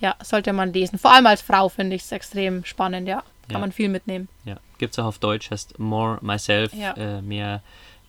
ja, 0.00 0.16
sollte 0.22 0.52
man 0.52 0.72
lesen. 0.72 0.98
Vor 0.98 1.12
allem 1.12 1.26
als 1.26 1.42
Frau 1.42 1.68
finde 1.68 1.96
ich 1.96 2.02
es 2.02 2.12
extrem 2.12 2.64
spannend, 2.64 3.08
ja. 3.08 3.22
Kann 3.48 3.56
ja. 3.56 3.58
man 3.58 3.72
viel 3.72 3.88
mitnehmen. 3.88 4.28
Ja, 4.44 4.56
gibt 4.78 4.94
es 4.94 4.98
auch 4.98 5.04
auf 5.04 5.18
Deutsch, 5.18 5.50
heißt 5.50 5.78
More 5.78 6.18
Myself, 6.22 6.72
ja. 6.72 6.92
äh, 6.92 7.22
mehr, 7.22 7.62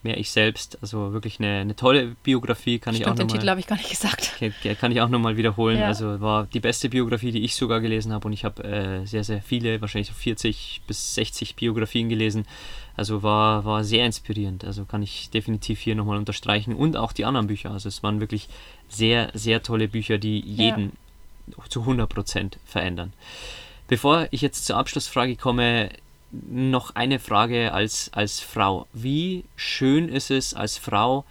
mehr 0.06 0.18
ich 0.18 0.32
selbst. 0.32 0.78
Also 0.82 1.12
wirklich 1.12 1.40
eine, 1.40 1.60
eine 1.60 1.76
tolle 1.76 2.16
Biografie, 2.24 2.80
kann 2.80 2.94
Stimmt, 2.94 3.02
ich 3.02 3.06
auch 3.06 3.10
nochmal. 3.12 3.28
Den 3.28 3.34
Titel 3.34 3.50
habe 3.50 3.60
ich 3.60 3.68
gar 3.68 3.76
nicht 3.76 3.90
gesagt. 3.90 4.40
Kann 4.80 4.92
ich 4.94 5.02
auch 5.02 5.10
nochmal 5.10 5.36
wiederholen. 5.36 5.80
Ja. 5.80 5.88
Also 5.88 6.22
war 6.22 6.46
die 6.46 6.62
beste 6.62 6.88
Biografie, 6.88 7.32
die 7.32 7.44
ich 7.44 7.56
sogar 7.56 7.82
gelesen 7.82 8.14
habe 8.14 8.28
und 8.28 8.34
ich 8.34 8.46
habe 8.46 8.64
äh, 8.64 9.06
sehr, 9.06 9.26
sehr 9.26 9.42
viele, 9.42 9.82
wahrscheinlich 9.82 10.08
so 10.08 10.14
40 10.14 10.84
bis 10.88 11.16
60 11.16 11.58
Biografien 11.58 12.08
gelesen. 12.08 12.46
Also 12.96 13.24
war, 13.24 13.66
war 13.66 13.84
sehr 13.84 14.06
inspirierend. 14.06 14.64
Also 14.64 14.86
kann 14.86 15.04
ich 15.04 15.30
definitiv 15.30 15.82
hier 15.82 15.96
nochmal 15.96 16.18
unterstreichen. 16.18 16.76
Und 16.76 16.96
auch 16.96 17.12
die 17.12 17.26
anderen 17.26 17.48
Bücher. 17.48 17.72
Also 17.72 17.90
es 17.90 18.04
waren 18.04 18.22
wirklich 18.22 18.48
sehr, 18.88 19.32
sehr 19.34 19.62
tolle 19.64 19.90
Bücher, 19.90 20.18
die 20.18 20.40
jeden 20.40 20.94
ja. 21.48 21.64
zu 21.68 21.82
100% 21.82 22.54
verändern. 22.66 23.12
Bevor 23.88 24.28
ich 24.32 24.42
jetzt 24.42 24.66
zur 24.66 24.78
Abschlussfrage 24.78 25.36
komme, 25.36 25.90
noch 26.50 26.96
eine 26.96 27.20
Frage 27.20 27.74
als, 27.74 28.10
als 28.14 28.40
Frau. 28.40 28.88
Wie 28.94 29.46
schön 29.56 30.10
ist 30.10 30.32
es 30.32 30.54
als 30.54 30.78
Frau 30.78 31.26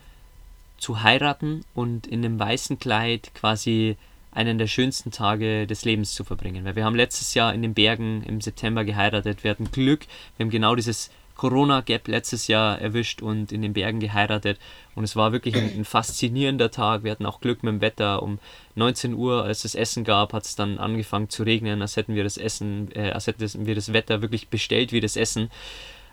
zu 0.79 1.03
heiraten 1.03 1.65
und 1.75 2.07
in 2.07 2.25
einem 2.25 2.39
weißen 2.39 2.79
Kleid 2.79 3.33
quasi 3.35 3.97
einen 4.33 4.59
der 4.59 4.67
schönsten 4.67 5.11
Tage 5.11 5.67
des 5.67 5.85
Lebens 5.85 6.15
zu 6.15 6.25
verbringen? 6.25 6.65
Weil 6.65 6.77
wir 6.77 6.85
haben 6.85 6.97
letztes 6.97 7.35
Jahr 7.35 7.55
in 7.55 7.63
den 7.63 7.75
Bergen 7.75 8.23
im 8.25 8.41
September 8.41 8.85
geheiratet. 8.85 9.45
Wir 9.45 9.51
hatten 9.51 9.71
Glück. 9.71 10.07
Wir 10.37 10.45
haben 10.45 10.51
genau 10.51 10.75
dieses 10.75 11.11
Corona-Gap 11.37 12.09
letztes 12.09 12.47
Jahr 12.47 12.81
erwischt 12.81 13.23
und 13.23 13.53
in 13.53 13.63
den 13.63 13.73
Bergen 13.73 14.01
geheiratet. 14.01 14.59
Und 14.95 15.05
es 15.05 15.17
war 15.17 15.33
wirklich 15.33 15.57
ein, 15.57 15.71
ein, 15.75 15.85
faszinierender 15.85 16.71
Tag. 16.71 17.03
Wir 17.03 17.11
hatten 17.11 17.27
auch 17.27 17.41
Glück 17.41 17.63
mit 17.63 17.73
dem 17.73 17.81
Wetter. 17.81 18.23
Um 18.23 18.39
19 18.77 19.15
Uhr, 19.15 19.45
als 19.45 19.65
es 19.65 19.75
Essen 19.75 20.05
gab, 20.05 20.33
hat 20.33 20.45
es 20.45 20.57
dann 20.57 20.79
angefangen 20.79 21.29
zu 21.29 21.43
regnen, 21.43 21.83
als 21.83 21.97
hätten 21.97 22.15
wir 22.15 22.25
das 22.25 22.37
Essen, 22.37 22.91
äh, 22.95 23.11
als 23.11 23.27
hätten 23.27 23.67
wir 23.67 23.75
das 23.75 23.93
Wetter 23.93 24.23
wirklich 24.23 24.49
bestellt 24.49 24.93
wie 24.93 25.01
das 25.01 25.17
Essen. 25.17 25.51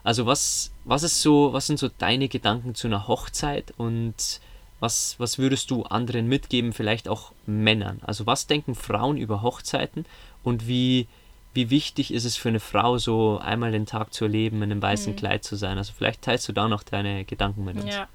Also 0.03 0.25
was, 0.25 0.71
was 0.83 1.03
ist 1.03 1.21
so, 1.21 1.53
was 1.53 1.67
sind 1.67 1.77
so 1.77 1.89
deine 1.89 2.27
Gedanken 2.27 2.73
zu 2.73 2.87
einer 2.87 3.07
Hochzeit 3.07 3.73
und 3.77 4.41
was, 4.79 5.15
was 5.19 5.37
würdest 5.37 5.69
du 5.69 5.83
anderen 5.83 6.27
mitgeben, 6.27 6.73
vielleicht 6.73 7.07
auch 7.07 7.33
Männern? 7.45 7.99
Also 8.01 8.25
was 8.25 8.47
denken 8.47 8.73
Frauen 8.73 9.17
über 9.17 9.43
Hochzeiten 9.43 10.05
und 10.43 10.67
wie, 10.67 11.07
wie 11.53 11.69
wichtig 11.69 12.13
ist 12.13 12.25
es 12.25 12.37
für 12.37 12.49
eine 12.49 12.59
Frau, 12.59 12.97
so 12.97 13.39
einmal 13.39 13.71
den 13.71 13.85
Tag 13.85 14.13
zu 14.13 14.25
erleben, 14.25 14.57
in 14.57 14.71
einem 14.71 14.81
weißen 14.81 15.13
mhm. 15.13 15.17
Kleid 15.17 15.43
zu 15.43 15.55
sein? 15.55 15.77
Also 15.77 15.93
vielleicht 15.95 16.21
teilst 16.21 16.47
du 16.47 16.53
da 16.53 16.67
noch 16.67 16.83
deine 16.83 17.25
Gedanken 17.25 17.65
mit 17.65 17.75
uns. 17.75 17.93
Ja. 17.93 18.07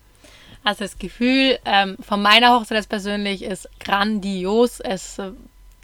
Also 0.65 0.85
das 0.85 0.99
Gefühl 0.99 1.59
ähm, 1.65 1.97
von 2.01 2.23
meiner 2.23 2.59
Hochzeit 2.59 2.89
persönlich 2.89 3.43
ist 3.43 3.69
grandios. 3.79 4.81
Es 4.81 5.11
ist 5.11 5.19
äh, 5.19 5.31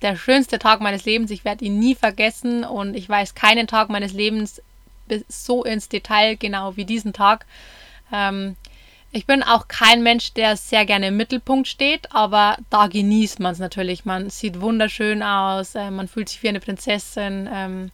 der 0.02 0.16
schönste 0.16 0.58
Tag 0.58 0.80
meines 0.80 1.04
Lebens. 1.04 1.30
Ich 1.30 1.44
werde 1.44 1.64
ihn 1.64 1.78
nie 1.78 1.94
vergessen 1.94 2.64
und 2.64 2.94
ich 2.94 3.08
weiß 3.08 3.34
keinen 3.34 3.66
Tag 3.66 3.90
meines 3.90 4.12
Lebens 4.12 4.60
so 5.28 5.64
ins 5.64 5.88
Detail 5.88 6.36
genau 6.36 6.76
wie 6.76 6.84
diesen 6.84 7.12
Tag. 7.12 7.46
Ähm, 8.12 8.56
ich 9.12 9.26
bin 9.26 9.42
auch 9.42 9.68
kein 9.68 10.02
Mensch, 10.02 10.32
der 10.32 10.56
sehr 10.56 10.86
gerne 10.86 11.08
im 11.08 11.18
Mittelpunkt 11.18 11.68
steht, 11.68 12.12
aber 12.14 12.56
da 12.70 12.86
genießt 12.86 13.40
man 13.40 13.52
es 13.52 13.58
natürlich. 13.58 14.06
Man 14.06 14.30
sieht 14.30 14.62
wunderschön 14.62 15.22
aus, 15.22 15.74
äh, 15.74 15.90
man 15.90 16.08
fühlt 16.08 16.30
sich 16.30 16.42
wie 16.42 16.48
eine 16.48 16.60
Prinzessin. 16.60 17.48
Ähm, 17.52 17.90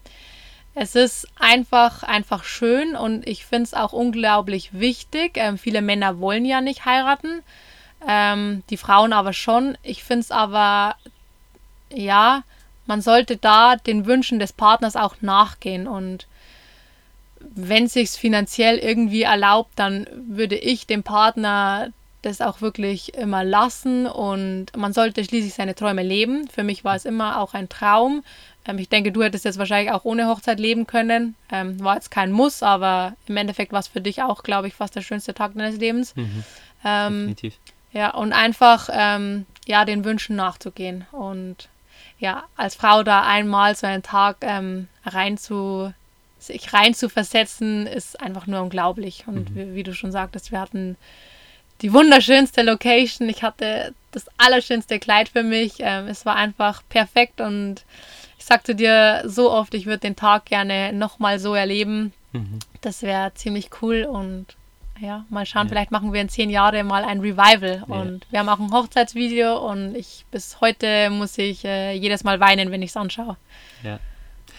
es 0.76 0.94
ist 0.94 1.26
einfach, 1.36 2.04
einfach 2.04 2.44
schön 2.44 2.94
und 2.94 3.26
ich 3.26 3.44
finde 3.44 3.64
es 3.64 3.74
auch 3.74 3.92
unglaublich 3.92 4.78
wichtig. 4.78 5.32
Ähm, 5.34 5.58
viele 5.58 5.82
Männer 5.82 6.20
wollen 6.20 6.44
ja 6.44 6.60
nicht 6.60 6.84
heiraten, 6.84 7.42
ähm, 8.06 8.62
die 8.70 8.76
Frauen 8.76 9.12
aber 9.12 9.32
schon. 9.32 9.76
Ich 9.82 10.04
finde 10.04 10.20
es 10.20 10.30
aber, 10.30 10.94
ja, 11.92 12.44
man 12.86 13.02
sollte 13.02 13.36
da 13.36 13.74
den 13.74 14.06
Wünschen 14.06 14.38
des 14.38 14.52
Partners 14.52 14.94
auch 14.94 15.16
nachgehen 15.20 15.88
und 15.88 16.28
wenn 17.40 17.84
es 17.84 17.92
sich 17.92 18.10
finanziell 18.10 18.78
irgendwie 18.78 19.22
erlaubt, 19.22 19.72
dann 19.76 20.06
würde 20.28 20.56
ich 20.56 20.86
dem 20.86 21.02
Partner 21.02 21.88
das 22.22 22.40
auch 22.40 22.60
wirklich 22.60 23.14
immer 23.14 23.44
lassen 23.44 24.06
und 24.06 24.76
man 24.76 24.92
sollte 24.92 25.24
schließlich 25.24 25.54
seine 25.54 25.76
Träume 25.76 26.02
leben. 26.02 26.48
Für 26.48 26.64
mich 26.64 26.84
war 26.84 26.96
es 26.96 27.04
immer 27.04 27.40
auch 27.40 27.54
ein 27.54 27.68
Traum, 27.68 28.24
Ähm, 28.68 28.78
ich 28.78 28.88
denke, 28.88 29.10
du 29.10 29.22
hättest 29.22 29.44
jetzt 29.44 29.58
wahrscheinlich 29.58 29.92
auch 29.92 30.04
ohne 30.04 30.28
Hochzeit 30.28 30.60
leben 30.60 30.86
können. 30.86 31.34
Ähm, 31.50 31.82
war 31.82 31.94
jetzt 31.94 32.10
kein 32.10 32.30
Muss, 32.30 32.62
aber 32.62 33.14
im 33.26 33.36
Endeffekt 33.36 33.72
war 33.72 33.80
es 33.80 33.88
für 33.88 34.00
dich 34.00 34.22
auch, 34.22 34.42
glaube 34.42 34.68
ich, 34.68 34.74
fast 34.74 34.94
der 34.94 35.00
schönste 35.00 35.34
Tag 35.34 35.54
deines 35.54 35.78
Lebens. 35.78 36.14
Mhm. 36.14 36.44
Ähm, 36.84 37.12
Definitiv. 37.20 37.58
Ja, 37.92 38.10
und 38.10 38.32
einfach 38.32 38.90
ähm, 38.92 39.46
ja, 39.66 39.84
den 39.84 40.04
Wünschen 40.04 40.36
nachzugehen. 40.36 41.06
Und 41.12 41.68
ja, 42.18 42.44
als 42.56 42.74
Frau 42.74 43.02
da 43.02 43.22
einmal 43.22 43.74
so 43.74 43.86
einen 43.86 44.02
Tag 44.02 44.36
ähm, 44.42 44.88
rein 45.04 45.38
zu, 45.38 45.92
sich 46.48 46.72
rein 46.72 46.94
zu 46.94 47.08
versetzen, 47.08 47.86
ist 47.86 48.20
einfach 48.20 48.46
nur 48.46 48.60
unglaublich. 48.60 49.24
Und 49.26 49.50
mhm. 49.50 49.54
wie, 49.54 49.74
wie, 49.76 49.82
du 49.82 49.94
schon 49.94 50.12
sagtest, 50.12 50.52
wir 50.52 50.60
hatten 50.60 50.96
die 51.80 51.92
wunderschönste 51.92 52.62
Location. 52.62 53.28
Ich 53.28 53.42
hatte 53.42 53.94
das 54.10 54.26
allerschönste 54.36 54.98
Kleid 54.98 55.28
für 55.28 55.42
mich. 55.42 55.74
Ähm, 55.78 56.08
es 56.08 56.26
war 56.26 56.36
einfach 56.36 56.82
perfekt 56.88 57.40
und 57.40 57.84
ich 58.38 58.44
sagte 58.44 58.74
dir 58.74 59.22
so 59.26 59.50
oft, 59.50 59.74
ich 59.74 59.86
würde 59.86 60.00
den 60.00 60.16
Tag 60.16 60.46
gerne 60.46 60.92
nochmal 60.92 61.38
so 61.38 61.54
erleben. 61.54 62.12
Mhm. 62.32 62.58
Das 62.80 63.02
wäre 63.02 63.32
ziemlich 63.34 63.70
cool 63.82 64.04
und 64.04 64.56
ja, 65.00 65.24
mal 65.28 65.46
schauen, 65.46 65.66
ja. 65.66 65.68
vielleicht 65.68 65.90
machen 65.92 66.12
wir 66.12 66.20
in 66.20 66.28
zehn 66.28 66.50
Jahren 66.50 66.86
mal 66.86 67.04
ein 67.04 67.20
Revival. 67.20 67.84
Ja. 67.86 67.94
Und 67.94 68.26
wir 68.30 68.40
haben 68.40 68.48
auch 68.48 68.58
ein 68.58 68.72
Hochzeitsvideo 68.72 69.56
und 69.70 69.94
ich 69.94 70.24
bis 70.30 70.60
heute 70.60 71.10
muss 71.10 71.38
ich 71.38 71.64
äh, 71.64 71.92
jedes 71.92 72.24
Mal 72.24 72.40
weinen, 72.40 72.70
wenn 72.70 72.82
ich 72.82 72.90
es 72.90 72.96
anschaue. 72.96 73.36
Ja. 73.82 74.00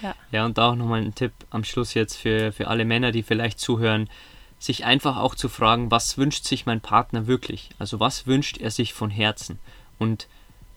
Ja. 0.02 0.16
Ja, 0.32 0.46
und 0.46 0.60
auch 0.60 0.76
nochmal 0.76 1.02
ein 1.02 1.16
Tipp 1.16 1.34
am 1.50 1.64
Schluss 1.64 1.94
jetzt 1.94 2.16
für, 2.16 2.52
für 2.52 2.68
alle 2.68 2.86
Männer, 2.86 3.12
die 3.12 3.24
vielleicht 3.24 3.60
zuhören, 3.60 4.10
sich 4.60 4.86
einfach 4.86 5.18
auch 5.18 5.36
zu 5.36 5.48
fragen, 5.48 5.90
was 5.90 6.18
wünscht 6.18 6.46
sich 6.46 6.66
mein 6.66 6.82
Partner 6.82 7.28
wirklich? 7.28 7.70
Also 7.80 8.00
was 8.00 8.28
wünscht 8.28 8.58
er 8.58 8.72
sich 8.72 8.94
von 8.94 9.10
Herzen? 9.10 9.60
Und 9.98 10.28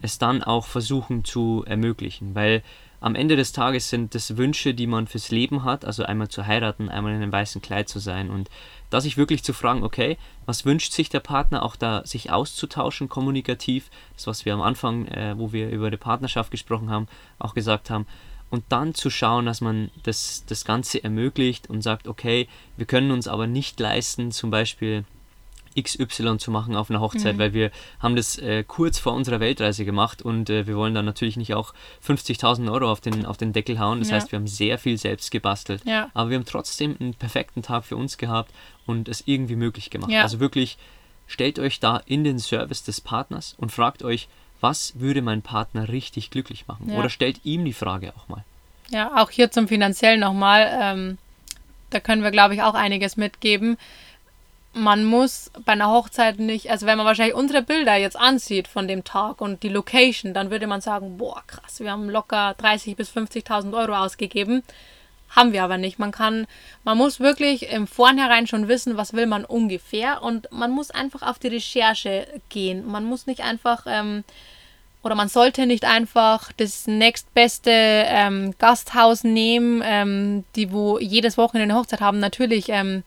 es 0.01 0.19
dann 0.19 0.43
auch 0.43 0.67
versuchen 0.67 1.25
zu 1.25 1.65
ermöglichen, 1.67 2.35
weil 2.35 2.63
am 3.01 3.17
Ende 3.17 3.35
des 3.35 3.51
Tages 3.51 3.91
sind 3.91 4.15
das 4.15 4.37
Wünsche, 4.37 4.75
die 4.75 4.87
man 4.87 5.09
fürs 5.09 5.33
Leben 5.33 5.65
hat, 5.65 5.85
also 5.85 6.05
einmal 6.05 6.29
zu 6.29 6.47
heiraten, 6.47 6.89
einmal 6.89 7.13
in 7.13 7.23
einem 7.23 7.33
weißen 7.33 7.61
Kleid 7.61 7.89
zu 7.89 7.99
sein 7.99 8.31
und 8.31 8.49
da 8.91 9.01
sich 9.01 9.17
wirklich 9.17 9.43
zu 9.43 9.53
fragen, 9.53 9.83
okay, 9.83 10.19
was 10.47 10.65
wünscht 10.65 10.93
sich 10.93 11.09
der 11.09 11.21
Partner, 11.21 11.65
auch 11.65 11.75
da 11.75 12.07
sich 12.07 12.31
auszutauschen, 12.31 13.09
kommunikativ, 13.09 13.91
das 14.15 14.29
was 14.29 14.45
wir 14.45 14.55
am 14.55 14.63
Anfang, 14.63 15.09
äh, 15.09 15.37
wo 15.37 15.53
wir 15.53 15.71
über 15.71 15.91
die 15.91 15.97
Partnerschaft 15.97 16.53
gesprochen 16.53 16.91
haben, 16.91 17.09
auch 17.41 17.55
gesagt 17.55 17.91
haben, 17.91 18.07
und 18.53 18.65
dann 18.69 18.95
zu 18.95 19.09
schauen, 19.09 19.47
dass 19.47 19.63
man 19.63 19.91
das, 20.03 20.45
das 20.47 20.67
Ganze 20.67 21.03
ermöglicht 21.03 21.71
und 21.71 21.81
sagt, 21.81 22.07
okay, 22.07 22.49
wir 22.77 22.85
können 22.85 23.11
uns 23.11 23.27
aber 23.27 23.47
nicht 23.47 23.81
leisten, 23.81 24.31
zum 24.31 24.51
Beispiel 24.51 25.07
XY 25.81 26.37
zu 26.37 26.51
machen 26.51 26.77
auf 26.77 26.91
einer 26.91 27.01
Hochzeit, 27.01 27.37
mhm. 27.37 27.39
weil 27.39 27.55
wir 27.55 27.71
haben 27.99 28.15
das 28.15 28.37
äh, 28.37 28.63
kurz 28.63 28.99
vor 28.99 29.15
unserer 29.15 29.41
Weltreise 29.41 29.87
gemacht 29.87 30.21
und 30.21 30.51
äh, 30.51 30.67
wir 30.67 30.77
wollen 30.77 30.95
dann 30.95 31.07
natürlich 31.07 31.39
nicht 31.39 31.55
auch 31.55 31.73
50.000 32.07 32.71
Euro 32.71 32.93
auf 32.93 33.01
den, 33.01 33.25
auf 33.25 33.39
den 33.39 33.55
Deckel 33.55 33.79
hauen. 33.79 34.01
Das 34.01 34.11
ja. 34.11 34.17
heißt, 34.17 34.31
wir 34.33 34.39
haben 34.39 34.47
sehr 34.47 34.77
viel 34.77 34.99
selbst 34.99 35.31
gebastelt. 35.31 35.83
Ja. 35.87 36.11
Aber 36.13 36.29
wir 36.29 36.37
haben 36.37 36.45
trotzdem 36.45 36.95
einen 37.01 37.15
perfekten 37.15 37.63
Tag 37.63 37.87
für 37.87 37.97
uns 37.97 38.19
gehabt 38.19 38.53
und 38.85 39.09
es 39.09 39.23
irgendwie 39.25 39.57
möglich 39.57 39.89
gemacht. 39.89 40.11
Ja. 40.11 40.21
Also 40.21 40.41
wirklich, 40.41 40.77
stellt 41.27 41.59
euch 41.59 41.81
da 41.81 42.03
in 42.05 42.23
den 42.23 42.39
Service 42.39 42.83
des 42.83 43.01
Partners 43.01 43.55
und 43.57 43.73
fragt 43.73 44.03
euch, 44.03 44.29
was 44.63 44.99
würde 44.99 45.21
mein 45.21 45.43
Partner 45.43 45.89
richtig 45.89 46.31
glücklich 46.31 46.67
machen? 46.67 46.91
Oder 46.93 47.11
stellt 47.11 47.45
ihm 47.45 47.65
die 47.65 47.73
Frage 47.73 48.13
auch 48.17 48.29
mal. 48.29 48.45
Ja, 48.91 49.23
auch 49.23 49.31
hier 49.31 49.51
zum 49.51 49.69
Finanziellen 49.69 50.21
nochmal. 50.21 50.71
Ähm, 50.81 51.19
da 51.91 52.01
können 52.01 52.23
wir, 52.23 52.31
glaube 52.31 52.55
ich, 52.55 52.63
auch 52.63 52.75
einiges 52.75 53.17
mitgeben 53.17 53.77
man 54.75 55.05
muss 55.05 55.51
bei 55.65 55.73
einer 55.73 55.91
Hochzeit 55.91 56.39
nicht, 56.39 56.71
also 56.71 56.87
wenn 56.87 56.97
man 56.97 57.07
wahrscheinlich 57.07 57.35
unsere 57.35 57.63
Bilder 57.63 57.97
jetzt 57.97 58.17
ansieht 58.17 58.69
von 58.69 58.89
dem 58.89 59.05
Tag 59.05 59.41
und 59.41 59.63
die 59.63 59.69
Location, 59.69 60.35
dann 60.35 60.51
würde 60.51 60.67
man 60.67 60.81
sagen, 60.81 61.19
boah, 61.19 61.43
krass, 61.47 61.81
wir 61.81 61.91
haben 61.91 62.09
locker 62.09 62.55
30.000 62.59 62.97
bis 62.97 63.11
50.000 63.11 63.77
Euro 63.77 63.95
ausgegeben. 63.95 64.63
Haben 65.35 65.53
wir 65.53 65.65
aber 65.65 65.79
nicht. 65.79 65.99
Man 65.99 66.13
kann, 66.13 66.47
man 66.85 66.99
muss 66.99 67.19
wirklich 67.19 67.71
im 67.71 67.87
Vornherein 67.87 68.47
schon 68.47 68.69
wissen, 68.69 68.97
was 68.97 69.15
will 69.15 69.27
man 69.27 69.45
ungefähr 69.45 70.23
und 70.23 70.51
man 70.53 70.71
muss 70.71 70.91
einfach 70.91 71.23
auf 71.23 71.39
die 71.39 71.49
Recherche 71.49 72.27
gehen. 72.51 72.87
Man 72.87 73.05
muss 73.05 73.27
nicht 73.27 73.41
einfach, 73.41 73.87
ähm, 73.87 74.25
oder 75.03 75.15
man 75.15 75.29
sollte 75.29 75.67
nicht 75.67 75.85
einfach 75.85 76.53
das 76.53 76.87
nächstbeste 76.87 77.71
ähm, 77.73 78.55
Gasthaus 78.59 79.25
nehmen, 79.25 79.83
ähm, 79.85 80.45
die 80.55 80.71
wo 80.71 80.99
jedes 80.99 81.39
Wochenende 81.39 81.73
eine 81.73 81.81
Hochzeit 81.81 82.01
haben. 82.01 82.21
Natürlich, 82.21 82.69
ähm, 82.69 83.03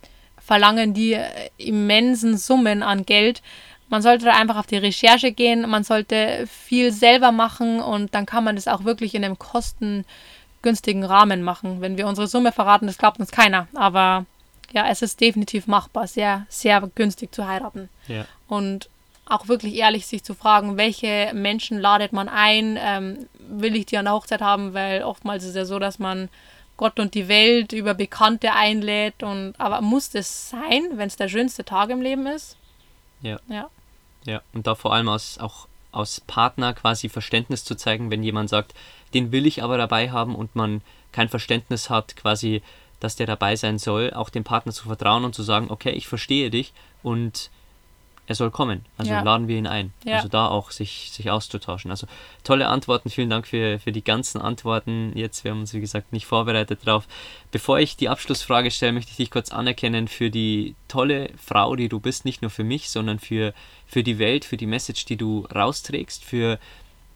verlangen 0.46 0.94
die 0.94 1.14
äh, 1.14 1.50
immensen 1.58 2.38
Summen 2.38 2.84
an 2.84 3.06
Geld. 3.06 3.42
Man 3.90 4.02
sollte 4.02 4.32
einfach 4.34 4.58
auf 4.58 4.68
die 4.68 4.78
Recherche 4.78 5.32
gehen, 5.32 5.70
man 5.70 5.84
sollte 5.84 6.48
viel 6.48 6.92
selber 6.92 7.32
machen 7.32 7.80
und 7.80 8.16
dann 8.16 8.26
kann 8.26 8.44
man 8.44 8.56
das 8.56 8.68
auch 8.68 8.84
wirklich 8.84 9.14
in 9.14 9.24
einem 9.24 9.38
kostengünstigen 10.66 11.04
Rahmen 11.04 11.44
machen. 11.44 11.82
Wenn 11.82 11.98
wir 11.98 12.08
unsere 12.08 12.28
Summe 12.28 12.52
verraten, 12.52 12.88
das 12.88 12.98
glaubt 12.98 13.20
uns 13.20 13.32
keiner. 13.32 13.68
Aber 13.76 14.26
ja, 14.72 14.88
es 14.90 15.02
ist 15.02 15.22
definitiv 15.22 15.68
machbar, 15.68 16.08
sehr, 16.08 16.46
sehr 16.50 16.82
günstig 16.96 17.34
zu 17.34 17.48
heiraten. 17.48 17.90
Ja. 18.08 18.26
Und 18.48 18.90
auch 19.28 19.48
wirklich 19.48 19.76
ehrlich 19.76 20.08
sich 20.08 20.24
zu 20.24 20.34
fragen, 20.34 20.78
welche 20.78 21.32
Menschen 21.34 21.80
ladet 21.80 22.14
man 22.14 22.30
ein, 22.30 22.78
ähm, 22.80 23.28
will 23.40 23.76
ich 23.76 23.86
die 23.86 23.98
an 23.98 24.06
der 24.06 24.14
Hochzeit 24.14 24.42
haben, 24.42 24.74
weil 24.74 25.04
oftmals 25.04 25.44
ist 25.44 25.52
es 25.52 25.56
ja 25.56 25.66
so, 25.66 25.80
dass 25.80 26.00
man 26.00 26.30
Gott 26.78 27.00
und 27.00 27.14
die 27.14 27.28
Welt 27.28 27.72
über 27.72 27.94
Bekannte 27.94 28.54
einlädt. 28.54 29.24
Und, 29.24 29.54
aber 29.60 29.82
muss 29.82 30.10
das 30.10 30.50
sein, 30.50 30.90
wenn 30.96 31.08
es 31.08 31.16
der 31.16 31.30
schönste 31.30 31.64
Tag 31.64 31.90
im 31.90 32.02
Leben 32.02 32.28
ist? 32.28 32.58
Ja. 33.22 33.40
Ja. 33.48 33.70
Ja, 34.26 34.42
und 34.54 34.66
da 34.66 34.74
vor 34.74 34.92
allem 34.94 35.08
aus, 35.08 35.38
auch 35.38 35.68
aus 35.96 36.22
Partner 36.22 36.74
quasi 36.74 37.10
Verständnis 37.10 37.64
zu 37.64 37.76
zeigen, 37.76 38.12
wenn 38.12 38.24
jemand 38.24 38.50
sagt, 38.50 38.74
den 39.14 39.32
will 39.32 39.46
ich 39.46 39.64
aber 39.64 39.78
dabei 39.78 40.12
haben 40.12 40.36
und 40.36 40.56
man 40.56 40.82
kein 41.12 41.30
Verständnis 41.30 41.90
hat, 41.90 42.16
quasi, 42.16 42.62
dass 43.00 43.16
der 43.16 43.28
dabei 43.28 43.56
sein 43.56 43.80
soll, 43.80 44.14
auch 44.14 44.30
dem 44.30 44.44
Partner 44.44 44.72
zu 44.72 44.88
vertrauen 44.88 45.24
und 45.24 45.34
zu 45.34 45.44
sagen, 45.44 45.68
okay, 45.70 45.92
ich 45.92 46.08
verstehe 46.08 46.50
dich 46.50 46.74
und 47.04 47.50
er 48.28 48.36
soll 48.36 48.50
kommen. 48.50 48.86
Also 48.98 49.12
ja. 49.12 49.22
laden 49.22 49.48
wir 49.48 49.58
ihn 49.58 49.68
ein. 49.68 49.94
Ja. 50.04 50.18
Also 50.18 50.28
da 50.28 50.48
auch 50.48 50.72
sich, 50.72 51.12
sich 51.12 51.30
auszutauschen. 51.30 51.92
Also 51.92 52.08
tolle 52.44 52.68
Antworten. 52.68 53.10
Vielen 53.10 53.30
Dank 53.30 53.48
für, 53.48 53.80
für 53.80 53.92
die 53.92 54.04
ganzen 54.04 54.42
Antworten. 54.42 55.12
Jetzt, 55.16 55.44
wir 55.44 55.52
haben 55.52 55.60
uns, 55.60 55.74
wie 55.74 55.80
gesagt, 55.80 56.12
nicht 56.12 56.26
vorbereitet 56.26 56.86
drauf. 56.86 57.08
Bevor 57.52 57.80
ich 57.80 57.98
die 57.98 58.10
Abschlussfrage 58.10 58.72
stelle, 58.72 58.94
möchte 58.94 59.12
ich 59.12 59.18
dich 59.18 59.32
kurz 59.32 59.52
anerkennen 59.52 60.08
für 60.08 60.32
die 60.32 60.76
tolle 60.88 61.30
Frau, 61.38 61.76
die 61.76 61.90
du 61.90 62.00
bist. 62.00 62.26
Nicht 62.26 62.42
nur 62.42 62.52
für 62.52 62.64
mich, 62.64 62.90
sondern 62.90 63.20
für, 63.20 63.54
für 63.86 64.02
die 64.02 64.18
Welt, 64.18 64.44
für 64.44 64.58
die 64.58 64.66
Message, 64.66 65.06
die 65.06 65.18
du 65.18 65.46
rausträgst, 65.54 66.24
für 66.24 66.60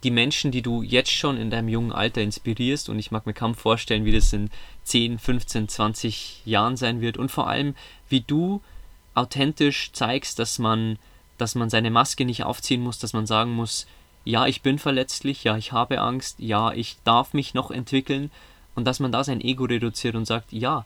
die 0.03 0.11
Menschen, 0.11 0.51
die 0.51 0.61
du 0.61 0.83
jetzt 0.83 1.11
schon 1.11 1.37
in 1.37 1.49
deinem 1.49 1.69
jungen 1.69 1.91
Alter 1.91 2.21
inspirierst. 2.21 2.87
Und 2.87 2.99
ich 2.99 3.09
mag 3.09 3.25
mir 3.25 3.33
kaum 3.33 3.55
vorstellen, 3.55 4.05
wie 4.05 4.11
das 4.11 4.31
in 4.31 4.51
10, 4.83 5.17
15, 5.17 5.67
20 5.67 6.41
Jahren 6.45 6.77
sein 6.77 7.01
wird. 7.01 7.17
Und 7.17 7.31
vor 7.31 7.47
allem, 7.47 7.75
wie 8.09 8.21
du 8.21 8.61
authentisch 9.19 9.91
zeigst, 9.91 10.39
dass 10.39 10.59
man, 10.59 10.97
dass 11.37 11.55
man 11.55 11.69
seine 11.69 11.91
Maske 11.91 12.25
nicht 12.25 12.43
aufziehen 12.43 12.81
muss, 12.81 12.99
dass 12.99 13.13
man 13.13 13.25
sagen 13.25 13.51
muss, 13.51 13.85
ja, 14.25 14.47
ich 14.47 14.61
bin 14.61 14.79
verletzlich, 14.79 15.43
ja, 15.43 15.57
ich 15.57 15.71
habe 15.71 16.01
Angst, 16.01 16.39
ja, 16.39 16.71
ich 16.71 16.97
darf 17.03 17.33
mich 17.33 17.53
noch 17.53 17.71
entwickeln 17.71 18.31
und 18.75 18.85
dass 18.85 18.99
man 18.99 19.11
da 19.11 19.23
sein 19.23 19.41
Ego 19.41 19.65
reduziert 19.65 20.15
und 20.15 20.25
sagt, 20.25 20.51
ja, 20.51 20.85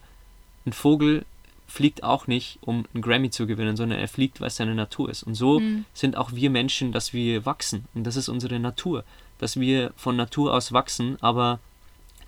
ein 0.66 0.72
Vogel 0.72 1.24
fliegt 1.66 2.02
auch 2.02 2.26
nicht, 2.26 2.58
um 2.60 2.84
einen 2.92 3.02
Grammy 3.02 3.30
zu 3.30 3.46
gewinnen, 3.46 3.76
sondern 3.76 3.98
er 3.98 4.08
fliegt, 4.08 4.40
weil 4.40 4.48
es 4.48 4.56
seine 4.56 4.74
Natur 4.74 5.10
ist. 5.10 5.22
Und 5.22 5.34
so 5.34 5.60
mhm. 5.60 5.84
sind 5.94 6.16
auch 6.16 6.32
wir 6.32 6.50
Menschen, 6.50 6.92
dass 6.92 7.12
wir 7.12 7.46
wachsen. 7.46 7.86
Und 7.94 8.04
das 8.04 8.16
ist 8.16 8.28
unsere 8.28 8.58
Natur, 8.60 9.04
dass 9.38 9.58
wir 9.58 9.92
von 9.96 10.16
Natur 10.16 10.54
aus 10.54 10.72
wachsen, 10.72 11.16
aber 11.20 11.58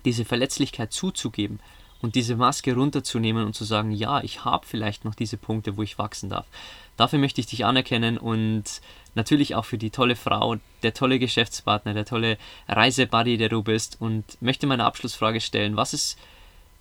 diese 0.05 0.25
Verletzlichkeit 0.25 0.91
zuzugeben, 0.91 1.59
und 2.01 2.15
diese 2.15 2.35
Maske 2.35 2.75
runterzunehmen 2.75 3.45
und 3.45 3.53
zu 3.53 3.63
sagen, 3.63 3.91
ja, 3.91 4.21
ich 4.21 4.45
habe 4.45 4.65
vielleicht 4.65 5.05
noch 5.05 5.15
diese 5.15 5.37
Punkte, 5.37 5.77
wo 5.77 5.83
ich 5.83 5.97
wachsen 5.97 6.29
darf. 6.29 6.45
Dafür 6.95 7.19
möchte 7.19 7.41
ich 7.41 7.47
dich 7.47 7.65
anerkennen 7.65 8.17
und 8.17 8.81
natürlich 9.15 9.55
auch 9.55 9.65
für 9.65 9.77
die 9.77 9.89
tolle 9.89 10.15
Frau, 10.15 10.57
der 10.83 10.93
tolle 10.93 11.19
Geschäftspartner, 11.19 11.93
der 11.93 12.05
tolle 12.05 12.37
Reisebuddy, 12.67 13.37
der 13.37 13.49
du 13.49 13.63
bist 13.63 13.97
und 13.99 14.23
möchte 14.41 14.67
meine 14.67 14.85
Abschlussfrage 14.85 15.41
stellen, 15.41 15.75
was 15.75 15.93
ist 15.93 16.17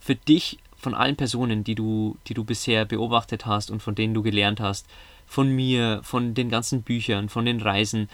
für 0.00 0.14
dich 0.14 0.58
von 0.76 0.94
allen 0.94 1.16
Personen, 1.16 1.64
die 1.64 1.74
du, 1.74 2.16
die 2.26 2.34
du 2.34 2.44
bisher 2.44 2.84
beobachtet 2.84 3.46
hast 3.46 3.70
und 3.70 3.82
von 3.82 3.94
denen 3.94 4.14
du 4.14 4.22
gelernt 4.22 4.60
hast, 4.60 4.86
von 5.26 5.50
mir, 5.50 6.00
von 6.02 6.34
den 6.34 6.48
ganzen 6.48 6.82
Büchern, 6.82 7.28
von 7.28 7.44
den 7.44 7.60
Reisen, 7.60 8.08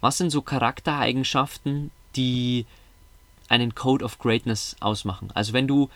was 0.00 0.18
sind 0.18 0.30
so 0.30 0.42
Charaktereigenschaften, 0.42 1.90
die 2.16 2.66
einen 3.48 3.74
Code 3.74 4.04
of 4.04 4.18
Greatness 4.18 4.76
ausmachen? 4.80 5.30
Also 5.34 5.52
wenn 5.52 5.68
du 5.68 5.90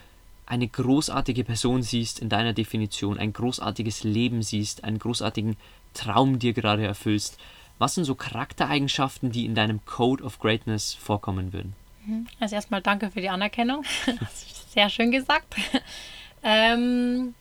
eine 0.49 0.67
großartige 0.67 1.45
Person 1.45 1.83
siehst 1.83 2.21
in 2.21 2.31
deiner 2.31 2.55
Definition, 2.55 3.19
ein 3.19 3.35
großartiges 3.35 4.03
Leben 4.03 4.43
siehst, 4.43 4.83
einen 4.83 4.99
großartigen 4.99 5.57
Traum 5.93 6.39
dir 6.39 6.55
gerade 6.55 6.87
erfüllst, 6.87 7.39
was 7.79 7.95
sind 7.95 8.05
so 8.05 8.15
Charaktereigenschaften, 8.15 9.31
die 9.31 9.45
in 9.45 9.55
deinem 9.55 9.85
Code 9.85 10.25
of 10.25 10.39
Greatness 10.39 10.95
vorkommen 10.95 11.53
würden? 11.53 11.75
Mhm. 12.07 12.27
Also 12.41 12.55
erstmal 12.55 12.81
danke 12.81 13.11
für 13.11 13.21
die 13.21 13.29
Anerkennung. 13.29 13.85
Sehr 14.71 14.89
schön 14.89 15.11
gesagt. 15.11 15.55
ähm, 16.43 17.35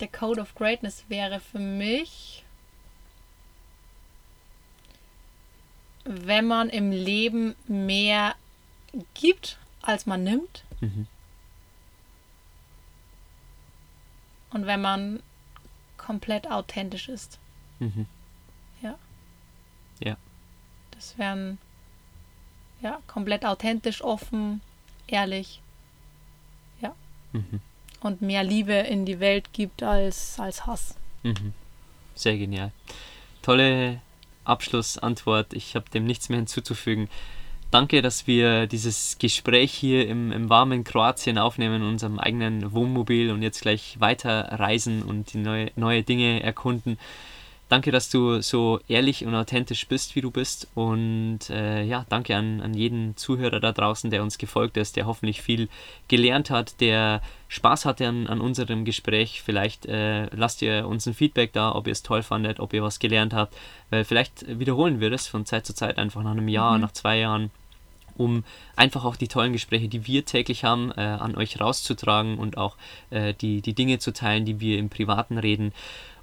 der 0.00 0.08
Code 0.08 0.40
of 0.40 0.54
Greatness 0.54 1.04
wäre 1.08 1.38
für 1.40 1.58
mich, 1.58 2.44
wenn 6.04 6.46
man 6.46 6.70
im 6.70 6.90
Leben 6.92 7.54
mehr 7.66 8.34
gibt 9.14 9.58
als 9.82 10.06
man 10.06 10.24
nimmt. 10.24 10.64
Mhm. 10.80 11.06
Und 14.56 14.64
wenn 14.64 14.80
man 14.80 15.22
komplett 15.98 16.50
authentisch 16.50 17.10
ist. 17.10 17.38
Mhm. 17.78 18.06
Ja. 18.80 18.98
Ja. 20.02 20.16
Das 20.92 21.18
wären 21.18 21.58
ja 22.80 22.98
komplett 23.06 23.44
authentisch, 23.44 24.00
offen, 24.00 24.62
ehrlich. 25.08 25.60
Ja. 26.80 26.94
Mhm. 27.32 27.60
Und 28.00 28.22
mehr 28.22 28.44
Liebe 28.44 28.72
in 28.72 29.04
die 29.04 29.20
Welt 29.20 29.52
gibt 29.52 29.82
als, 29.82 30.40
als 30.40 30.64
Hass. 30.64 30.96
Mhm. 31.22 31.52
Sehr 32.14 32.38
genial. 32.38 32.72
Tolle 33.42 34.00
Abschlussantwort. 34.44 35.52
Ich 35.52 35.76
habe 35.76 35.90
dem 35.90 36.06
nichts 36.06 36.30
mehr 36.30 36.38
hinzuzufügen. 36.38 37.10
Danke, 37.70 38.00
dass 38.00 38.26
wir 38.26 38.66
dieses 38.66 39.18
Gespräch 39.18 39.72
hier 39.72 40.06
im, 40.08 40.30
im 40.30 40.48
warmen 40.48 40.84
Kroatien 40.84 41.36
aufnehmen, 41.36 41.82
in 41.82 41.88
unserem 41.88 42.18
eigenen 42.18 42.72
Wohnmobil 42.72 43.30
und 43.32 43.42
jetzt 43.42 43.60
gleich 43.62 43.98
weiter 43.98 44.48
reisen 44.52 45.02
und 45.02 45.32
die 45.32 45.38
neue, 45.38 45.70
neue 45.74 46.02
Dinge 46.02 46.42
erkunden. 46.42 46.96
Danke, 47.68 47.90
dass 47.90 48.08
du 48.10 48.40
so 48.42 48.78
ehrlich 48.86 49.24
und 49.26 49.34
authentisch 49.34 49.88
bist, 49.88 50.14
wie 50.14 50.20
du 50.20 50.30
bist. 50.30 50.68
Und 50.76 51.50
äh, 51.50 51.82
ja, 51.82 52.06
danke 52.08 52.36
an, 52.36 52.60
an 52.60 52.74
jeden 52.74 53.16
Zuhörer 53.16 53.58
da 53.58 53.72
draußen, 53.72 54.10
der 54.10 54.22
uns 54.22 54.38
gefolgt 54.38 54.76
ist, 54.76 54.94
der 54.94 55.06
hoffentlich 55.06 55.42
viel 55.42 55.68
gelernt 56.06 56.48
hat, 56.50 56.80
der 56.80 57.22
Spaß 57.48 57.84
hatte 57.84 58.06
an, 58.06 58.28
an 58.28 58.40
unserem 58.40 58.84
Gespräch. 58.84 59.42
Vielleicht 59.44 59.86
äh, 59.86 60.26
lasst 60.26 60.62
ihr 60.62 60.86
uns 60.86 61.06
ein 61.06 61.14
Feedback 61.14 61.52
da, 61.52 61.74
ob 61.74 61.88
ihr 61.88 61.92
es 61.92 62.04
toll 62.04 62.22
fandet, 62.22 62.60
ob 62.60 62.72
ihr 62.72 62.84
was 62.84 63.00
gelernt 63.00 63.34
habt. 63.34 63.56
Weil 63.90 64.04
vielleicht 64.04 64.46
wiederholen 64.60 65.00
wir 65.00 65.10
das 65.10 65.26
von 65.26 65.44
Zeit 65.44 65.66
zu 65.66 65.74
Zeit 65.74 65.98
einfach 65.98 66.22
nach 66.22 66.32
einem 66.32 66.48
Jahr, 66.48 66.74
mhm. 66.74 66.82
nach 66.82 66.92
zwei 66.92 67.18
Jahren 67.18 67.50
um 68.16 68.44
einfach 68.76 69.04
auch 69.04 69.16
die 69.16 69.28
tollen 69.28 69.52
Gespräche, 69.52 69.88
die 69.88 70.06
wir 70.06 70.24
täglich 70.24 70.64
haben, 70.64 70.90
äh, 70.92 71.00
an 71.00 71.36
euch 71.36 71.60
rauszutragen 71.60 72.38
und 72.38 72.56
auch 72.56 72.76
äh, 73.10 73.34
die, 73.34 73.60
die 73.60 73.74
Dinge 73.74 73.98
zu 73.98 74.12
teilen, 74.12 74.44
die 74.44 74.60
wir 74.60 74.78
im 74.78 74.88
Privaten 74.88 75.36
reden. 75.36 75.72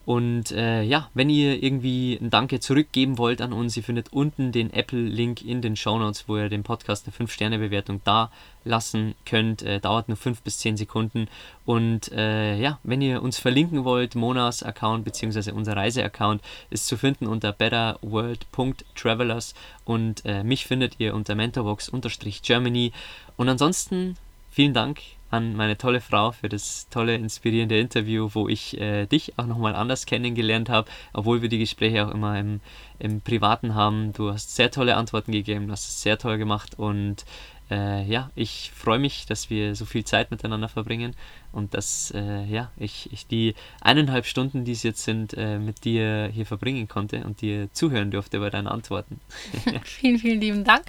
Und 0.06 0.52
äh, 0.52 0.84
ja, 0.84 1.10
wenn 1.13 1.30
ihr 1.30 1.63
irgendwie 1.63 2.20
ein 2.22 2.30
Danke 2.30 2.60
zurückgeben 2.60 3.18
wollt 3.18 3.42
an 3.42 3.54
uns, 3.54 3.78
ihr 3.78 3.84
findet 3.84 4.12
unten 4.12 4.52
den 4.52 4.74
Apple-Link 4.74 5.44
in 5.44 5.62
den 5.62 5.78
Show 5.78 5.98
Notes, 5.98 6.26
wo 6.28 6.38
ihr 6.38 6.50
dem 6.50 6.63
Podcast 6.63 7.08
eine 7.08 7.16
5-Sterne-Bewertung 7.16 8.02
da 8.04 8.30
lassen 8.66 9.16
könnt. 9.26 9.62
Äh, 9.62 9.80
dauert 9.80 10.10
nur 10.10 10.18
5 10.18 10.42
bis 10.42 10.58
10 10.58 10.76
Sekunden. 10.76 11.30
Und 11.66 12.12
äh, 12.12 12.58
ja, 12.58 12.80
wenn 12.84 13.02
ihr 13.02 13.22
uns 13.22 13.39
verlinken 13.39 13.86
wollt, 13.86 14.16
Monas 14.16 14.62
Account 14.62 15.06
bzw. 15.06 15.52
unser 15.52 15.78
Reise-Account 15.78 16.42
ist 16.70 16.88
zu 16.88 16.98
finden 16.98 17.26
unter 17.26 17.54
betterworld.travelers 17.54 19.54
und 19.86 20.26
äh, 20.26 20.44
mich 20.44 20.66
findet 20.66 21.00
ihr 21.00 21.16
unter 21.16 21.36
mentorbox-germany. 21.36 22.92
Und 23.38 23.48
ansonsten 23.48 24.18
vielen 24.52 24.74
Dank 24.74 25.00
an 25.34 25.56
meine 25.56 25.78
tolle 25.78 26.00
Frau 26.00 26.32
für 26.32 26.48
das 26.48 26.88
tolle, 26.89 27.15
inspirierende 27.15 27.80
Interview, 27.80 28.30
wo 28.34 28.48
ich 28.48 28.80
äh, 28.80 29.08
dich 29.08 29.34
auch 29.38 29.48
nochmal 29.48 29.76
anders 29.76 30.06
kennengelernt 30.06 30.69
habe, 30.69 30.89
obwohl 31.12 31.41
wir 31.41 31.50
die 31.50 31.58
Gespräche 31.58 32.06
auch 32.06 32.12
immer 32.12 32.39
im, 32.39 32.62
im 33.00 33.19
Privaten 33.19 33.74
haben. 33.74 34.13
Du 34.13 34.32
hast 34.32 34.56
sehr 34.56 34.69
tolle 34.69 34.96
Antworten 34.96 35.32
gegeben, 35.32 35.72
hast 35.72 35.88
es 35.88 36.02
sehr 36.04 36.19
toll 36.19 36.38
gemacht 36.38 36.78
und 36.78 37.26
äh, 37.71 38.04
ja, 38.04 38.30
ich 38.36 38.71
freue 38.76 38.99
mich, 38.99 39.26
dass 39.26 39.49
wir 39.49 39.76
so 39.76 39.86
viel 39.86 40.04
Zeit 40.04 40.32
miteinander 40.32 40.67
verbringen 40.67 41.15
und 41.52 41.73
dass 41.73 42.12
äh, 42.15 42.43
ja, 42.45 42.71
ich, 42.78 43.12
ich 43.13 43.28
die 43.28 43.56
eineinhalb 43.82 44.26
Stunden, 44.26 44.65
die 44.65 44.73
es 44.73 44.84
jetzt 44.84 45.04
sind, 45.04 45.34
äh, 45.36 45.60
mit 45.60 45.86
dir 45.86 46.30
hier 46.34 46.45
verbringen 46.45 46.88
konnte 46.88 47.23
und 47.23 47.41
dir 47.41 47.71
zuhören 47.73 48.12
durfte 48.12 48.39
bei 48.39 48.49
deinen 48.49 48.67
Antworten. 48.67 49.19
vielen, 49.84 50.19
vielen 50.19 50.41
lieben 50.41 50.63
Dank. 50.63 50.84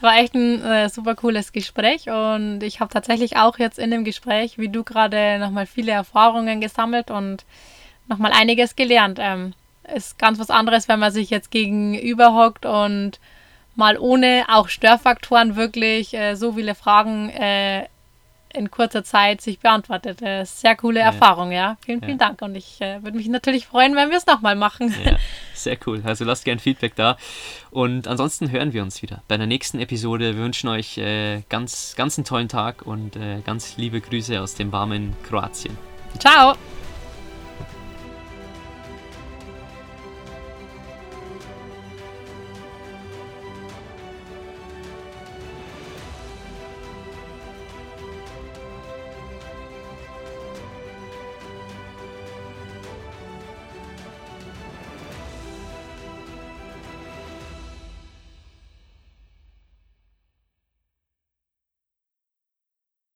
War 0.00 0.16
echt 0.18 0.34
ein 0.34 0.62
äh, 0.62 0.88
super 0.88 1.14
cooles 1.14 1.52
Gespräch 1.52 2.08
und 2.08 2.62
ich 2.62 2.80
habe 2.80 2.92
tatsächlich 2.92 3.36
auch 3.36 3.58
jetzt 3.58 3.78
in 3.78 3.90
dem 3.90 4.04
Gespräch, 4.04 4.58
wie 4.58 4.68
du 4.68 4.84
gerade, 4.84 5.38
nochmal 5.38 5.66
viele 5.66 5.92
Erfahrungen 5.92 6.60
gesammelt 6.60 7.10
und 7.10 7.44
nochmal 8.08 8.32
einiges 8.32 8.76
gelernt. 8.76 9.18
Ähm, 9.20 9.54
ist 9.94 10.18
ganz 10.18 10.38
was 10.38 10.50
anderes, 10.50 10.88
wenn 10.88 10.98
man 10.98 11.12
sich 11.12 11.30
jetzt 11.30 11.50
gegenüber 11.50 12.34
hockt 12.34 12.64
und 12.64 13.20
mal 13.76 13.98
ohne 13.98 14.44
auch 14.48 14.68
Störfaktoren 14.68 15.56
wirklich 15.56 16.14
äh, 16.14 16.34
so 16.34 16.52
viele 16.52 16.74
Fragen 16.74 17.30
äh, 17.30 17.86
in 18.54 18.70
kurzer 18.70 19.04
Zeit 19.04 19.40
sich 19.40 19.58
beantwortet. 19.58 20.22
Äh, 20.22 20.44
sehr 20.44 20.76
coole 20.76 21.00
ja. 21.00 21.06
Erfahrung, 21.06 21.52
ja. 21.52 21.76
Vielen, 21.84 22.00
vielen 22.00 22.18
ja. 22.18 22.28
Dank. 22.28 22.40
Und 22.42 22.54
ich 22.54 22.80
äh, 22.80 23.02
würde 23.02 23.16
mich 23.16 23.28
natürlich 23.28 23.66
freuen, 23.66 23.96
wenn 23.96 24.10
wir 24.10 24.16
es 24.16 24.26
nochmal 24.26 24.56
machen. 24.56 24.94
Ja, 25.04 25.16
sehr 25.54 25.76
cool. 25.86 26.02
Also 26.04 26.24
lasst 26.24 26.44
gerne 26.44 26.60
Feedback 26.60 26.94
da. 26.94 27.16
Und 27.70 28.08
ansonsten 28.08 28.50
hören 28.50 28.72
wir 28.72 28.82
uns 28.82 29.02
wieder 29.02 29.22
bei 29.28 29.36
der 29.36 29.46
nächsten 29.46 29.80
Episode. 29.80 30.36
Wir 30.36 30.42
wünschen 30.42 30.68
euch 30.68 30.98
äh, 30.98 31.42
ganz, 31.48 31.94
ganz 31.96 32.16
einen 32.16 32.24
tollen 32.24 32.48
Tag 32.48 32.82
und 32.86 33.16
äh, 33.16 33.40
ganz 33.44 33.76
liebe 33.76 34.00
Grüße 34.00 34.40
aus 34.40 34.54
dem 34.54 34.72
warmen 34.72 35.14
Kroatien. 35.24 35.76
Ciao! 36.18 36.54